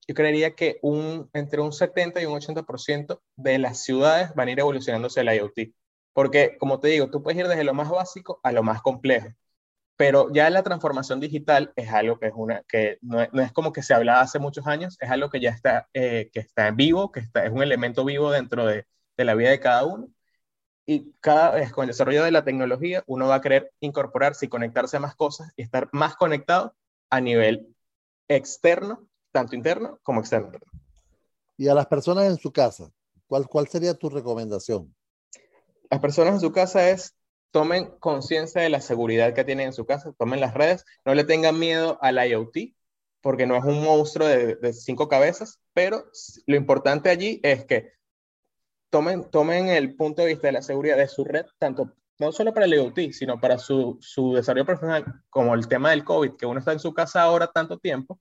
yo 0.08 0.14
creería 0.14 0.54
que 0.54 0.78
un, 0.82 1.28
entre 1.32 1.60
un 1.60 1.72
70 1.72 2.22
y 2.22 2.26
un 2.26 2.34
80% 2.34 3.20
de 3.36 3.58
las 3.58 3.82
ciudades 3.82 4.34
van 4.34 4.48
a 4.48 4.52
ir 4.52 4.60
evolucionándose 4.60 5.20
el 5.20 5.34
IoT. 5.34 5.74
Porque, 6.12 6.56
como 6.58 6.80
te 6.80 6.88
digo, 6.88 7.10
tú 7.10 7.22
puedes 7.22 7.38
ir 7.40 7.48
desde 7.48 7.64
lo 7.64 7.74
más 7.74 7.90
básico 7.90 8.40
a 8.42 8.52
lo 8.52 8.62
más 8.62 8.82
complejo. 8.82 9.28
Pero 9.96 10.32
ya 10.32 10.50
la 10.50 10.62
transformación 10.62 11.20
digital 11.20 11.72
es 11.76 11.90
algo 11.90 12.18
que, 12.18 12.26
es 12.28 12.32
una, 12.36 12.62
que 12.68 12.98
no, 13.02 13.20
es 13.22 13.52
como 13.52 13.72
que 13.72 13.82
se 13.82 13.94
hablaba 13.94 14.20
hace 14.20 14.38
muchos 14.38 14.66
años, 14.66 14.96
es 15.00 15.10
algo 15.10 15.30
que 15.30 15.40
ya 15.40 15.50
está, 15.50 15.88
eh, 15.94 16.30
que 16.32 16.40
está 16.40 16.70
vivo, 16.70 17.10
que 17.12 17.20
está, 17.20 17.44
es 17.46 17.52
un 17.52 17.62
elemento 17.62 18.04
vivo 18.04 18.30
dentro 18.30 18.66
de, 18.66 18.86
de 19.16 19.24
la 19.24 19.34
vida 19.34 19.50
de 19.50 19.60
cada 19.60 19.84
uno. 19.84 20.08
Y 20.86 21.12
cada 21.20 21.52
vez 21.52 21.72
con 21.72 21.84
el 21.84 21.88
desarrollo 21.88 22.24
de 22.24 22.30
la 22.30 22.44
tecnología, 22.44 23.02
uno 23.06 23.26
va 23.28 23.36
a 23.36 23.40
querer 23.40 23.72
incorporarse 23.80 24.46
y 24.46 24.48
conectarse 24.48 24.96
a 24.98 25.00
más 25.00 25.16
cosas 25.16 25.52
y 25.56 25.62
estar 25.62 25.88
más 25.92 26.16
conectado 26.16 26.76
a 27.10 27.20
nivel 27.20 27.74
externo 28.28 29.08
tanto 29.36 29.54
interno 29.54 29.98
como 30.02 30.20
externo. 30.20 30.50
Y 31.58 31.68
a 31.68 31.74
las 31.74 31.86
personas 31.88 32.24
en 32.24 32.38
su 32.38 32.50
casa, 32.52 32.90
¿cuál, 33.26 33.46
cuál 33.48 33.68
sería 33.68 33.92
tu 33.92 34.08
recomendación? 34.08 34.94
Las 35.90 36.00
personas 36.00 36.34
en 36.34 36.40
su 36.40 36.52
casa 36.52 36.88
es 36.88 37.14
tomen 37.50 37.98
conciencia 37.98 38.62
de 38.62 38.70
la 38.70 38.80
seguridad 38.80 39.34
que 39.34 39.44
tienen 39.44 39.66
en 39.66 39.72
su 39.74 39.84
casa, 39.84 40.14
tomen 40.18 40.40
las 40.40 40.54
redes, 40.54 40.86
no 41.04 41.14
le 41.14 41.24
tengan 41.24 41.58
miedo 41.58 41.98
al 42.00 42.16
IoT, 42.16 42.74
porque 43.20 43.46
no 43.46 43.56
es 43.56 43.64
un 43.64 43.84
monstruo 43.84 44.26
de, 44.26 44.54
de 44.56 44.72
cinco 44.72 45.06
cabezas, 45.06 45.60
pero 45.74 46.06
lo 46.46 46.56
importante 46.56 47.10
allí 47.10 47.38
es 47.42 47.66
que 47.66 47.92
tomen, 48.88 49.30
tomen 49.30 49.68
el 49.68 49.96
punto 49.96 50.22
de 50.22 50.28
vista 50.28 50.46
de 50.46 50.52
la 50.52 50.62
seguridad 50.62 50.96
de 50.96 51.08
su 51.08 51.24
red, 51.24 51.44
tanto 51.58 51.92
no 52.18 52.32
solo 52.32 52.54
para 52.54 52.64
el 52.64 52.72
IoT, 52.72 53.12
sino 53.12 53.38
para 53.38 53.58
su, 53.58 53.98
su 54.00 54.32
desarrollo 54.32 54.64
profesional, 54.64 55.04
como 55.28 55.54
el 55.54 55.68
tema 55.68 55.90
del 55.90 56.04
COVID, 56.04 56.36
que 56.36 56.46
uno 56.46 56.58
está 56.58 56.72
en 56.72 56.80
su 56.80 56.94
casa 56.94 57.22
ahora 57.22 57.48
tanto 57.48 57.78
tiempo, 57.78 58.18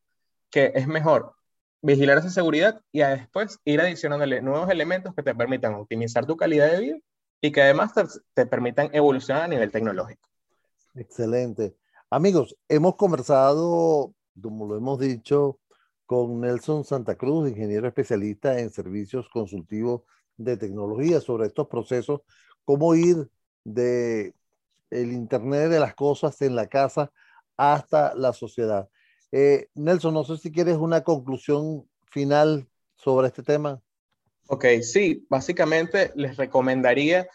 que 0.55 0.71
es 0.73 0.87
mejor 0.87 1.33
vigilar 1.81 2.17
esa 2.17 2.29
seguridad 2.29 2.81
y 2.93 2.99
después 2.99 3.59
ir 3.65 3.81
adicionándole 3.81 4.41
nuevos 4.41 4.69
elementos 4.69 5.13
que 5.13 5.21
te 5.21 5.35
permitan 5.35 5.73
optimizar 5.73 6.25
tu 6.25 6.37
calidad 6.37 6.71
de 6.71 6.79
vida 6.79 6.97
y 7.41 7.51
que 7.51 7.61
además 7.61 7.91
te, 8.33 8.45
permitan 8.45 8.89
evolucionar 8.93 9.43
a 9.43 9.47
nivel 9.49 9.69
tecnológico. 9.69 10.29
Excelente. 10.95 11.75
Amigos, 12.09 12.55
hemos 12.69 12.95
conversado, 12.95 14.13
como 14.41 14.65
lo 14.65 14.77
hemos 14.77 14.97
dicho, 14.97 15.59
con 16.05 16.39
Nelson 16.39 16.85
Santa 16.85 17.15
Cruz, 17.15 17.49
ingeniero 17.49 17.89
especialista 17.89 18.57
en 18.57 18.69
servicios 18.69 19.27
consultivos 19.27 20.03
de 20.37 20.55
tecnología, 20.55 21.19
sobre 21.19 21.47
estos 21.47 21.67
procesos, 21.67 22.21
cómo 22.63 22.95
ir 22.95 23.29
de 23.65 24.33
el 24.89 25.11
Internet 25.11 25.69
de 25.69 25.81
las 25.81 25.95
cosas 25.95 26.41
en 26.41 26.55
la 26.55 26.67
casa 26.67 27.11
hasta 27.57 28.15
la 28.15 28.31
sociedad. 28.31 28.87
Eh, 29.37 29.67
Nelson, 29.75 30.13
no 30.13 30.23
sé 30.23 30.37
si 30.37 30.49
quieres 30.49 30.77
una 30.77 31.03
conclusión 31.03 31.85
final 32.05 32.69
sobre 32.95 33.27
este 33.27 33.43
tema. 33.43 33.81
Ok, 34.47 34.63
sí, 34.81 35.25
básicamente 35.29 36.13
les 36.15 36.37
recomendaría 36.37 37.27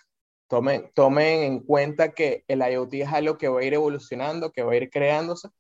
tomen, 0.49 0.91
tomen 0.95 1.43
en 1.43 1.61
cuenta 1.61 2.13
que 2.13 2.43
el 2.49 2.61
IoT 2.61 2.95
es 2.95 3.09
algo 3.13 3.37
que 3.37 3.49
va 3.49 3.61
a 3.61 3.65
ir 3.65 3.75
evolucionando, 3.75 4.51
que 4.51 4.63
va 4.63 4.73
a 4.73 4.77
ir 4.77 4.89
creándose. 4.89 5.51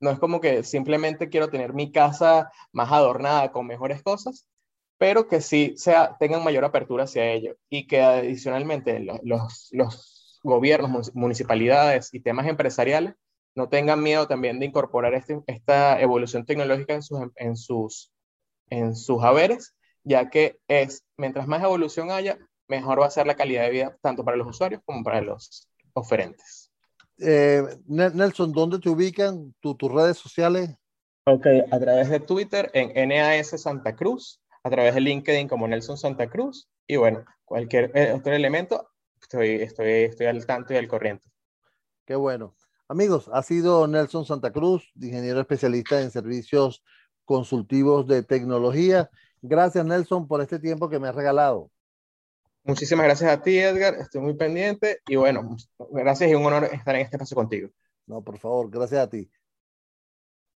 No 0.00 0.10
es 0.10 0.18
como 0.18 0.40
que 0.40 0.64
simplemente 0.64 1.28
quiero 1.28 1.48
tener 1.48 1.74
mi 1.74 1.92
casa 1.92 2.50
más 2.72 2.90
adornada 2.90 3.52
con 3.52 3.64
mejores 3.64 4.02
cosas, 4.02 4.48
pero 4.98 5.28
que 5.28 5.40
sí 5.40 5.74
sea, 5.76 6.16
tengan 6.18 6.42
mayor 6.42 6.64
apertura 6.64 7.04
hacia 7.04 7.30
ello 7.30 7.54
y 7.70 7.86
que 7.86 8.02
adicionalmente 8.02 8.98
los, 9.22 9.68
los 9.70 10.40
gobiernos, 10.42 11.14
municipalidades 11.14 12.12
y 12.12 12.18
temas 12.18 12.48
empresariales 12.48 13.14
no 13.54 13.68
tengan 13.68 14.02
miedo 14.02 14.26
también 14.26 14.58
de 14.58 14.66
incorporar 14.66 15.14
este, 15.14 15.40
esta 15.46 16.00
evolución 16.00 16.44
tecnológica 16.44 16.94
en 16.94 17.02
sus, 17.02 17.20
en, 17.36 17.56
sus, 17.56 18.12
en 18.70 18.96
sus 18.96 19.22
haberes, 19.22 19.74
ya 20.02 20.28
que 20.28 20.58
es, 20.68 21.04
mientras 21.16 21.46
más 21.46 21.62
evolución 21.62 22.10
haya, 22.10 22.38
mejor 22.68 23.00
va 23.00 23.06
a 23.06 23.10
ser 23.10 23.26
la 23.26 23.36
calidad 23.36 23.64
de 23.64 23.70
vida 23.70 23.98
tanto 24.02 24.24
para 24.24 24.36
los 24.36 24.48
usuarios 24.48 24.82
como 24.84 25.02
para 25.04 25.20
los 25.20 25.68
oferentes. 25.92 26.70
Eh, 27.18 27.62
Nelson, 27.86 28.52
¿dónde 28.52 28.78
te 28.78 28.88
ubican 28.88 29.54
tus 29.60 29.76
redes 29.80 30.18
sociales? 30.18 30.70
Ok, 31.26 31.46
a 31.70 31.78
través 31.78 32.10
de 32.10 32.20
Twitter 32.20 32.70
en 32.74 33.08
NAS 33.08 33.60
Santa 33.60 33.94
Cruz, 33.94 34.42
a 34.62 34.70
través 34.70 34.94
de 34.94 35.00
LinkedIn 35.00 35.48
como 35.48 35.68
Nelson 35.68 35.96
Santa 35.96 36.28
Cruz 36.28 36.68
y 36.86 36.96
bueno, 36.96 37.24
cualquier 37.44 37.90
eh, 37.94 38.12
otro 38.12 38.34
elemento, 38.34 38.90
estoy, 39.20 39.62
estoy, 39.62 39.92
estoy 40.04 40.26
al 40.26 40.44
tanto 40.44 40.74
y 40.74 40.76
al 40.76 40.88
corriente. 40.88 41.24
Qué 42.04 42.14
bueno. 42.14 42.54
Amigos, 42.86 43.30
ha 43.32 43.42
sido 43.42 43.86
Nelson 43.86 44.26
Santa 44.26 44.52
Cruz, 44.52 44.92
ingeniero 45.00 45.40
especialista 45.40 46.02
en 46.02 46.10
servicios 46.10 46.84
consultivos 47.24 48.06
de 48.06 48.22
tecnología. 48.22 49.08
Gracias, 49.40 49.86
Nelson, 49.86 50.28
por 50.28 50.42
este 50.42 50.58
tiempo 50.58 50.90
que 50.90 50.98
me 50.98 51.08
has 51.08 51.14
regalado. 51.14 51.70
Muchísimas 52.62 53.06
gracias 53.06 53.30
a 53.30 53.42
ti, 53.42 53.58
Edgar. 53.58 53.94
Estoy 53.94 54.20
muy 54.20 54.34
pendiente 54.34 55.00
y 55.06 55.16
bueno, 55.16 55.56
gracias 55.92 56.30
y 56.30 56.34
un 56.34 56.44
honor 56.44 56.64
estar 56.64 56.94
en 56.94 57.02
este 57.02 57.16
espacio 57.16 57.34
contigo. 57.34 57.70
No, 58.06 58.22
por 58.22 58.38
favor, 58.38 58.70
gracias 58.70 59.00
a 59.00 59.08
ti. 59.08 59.30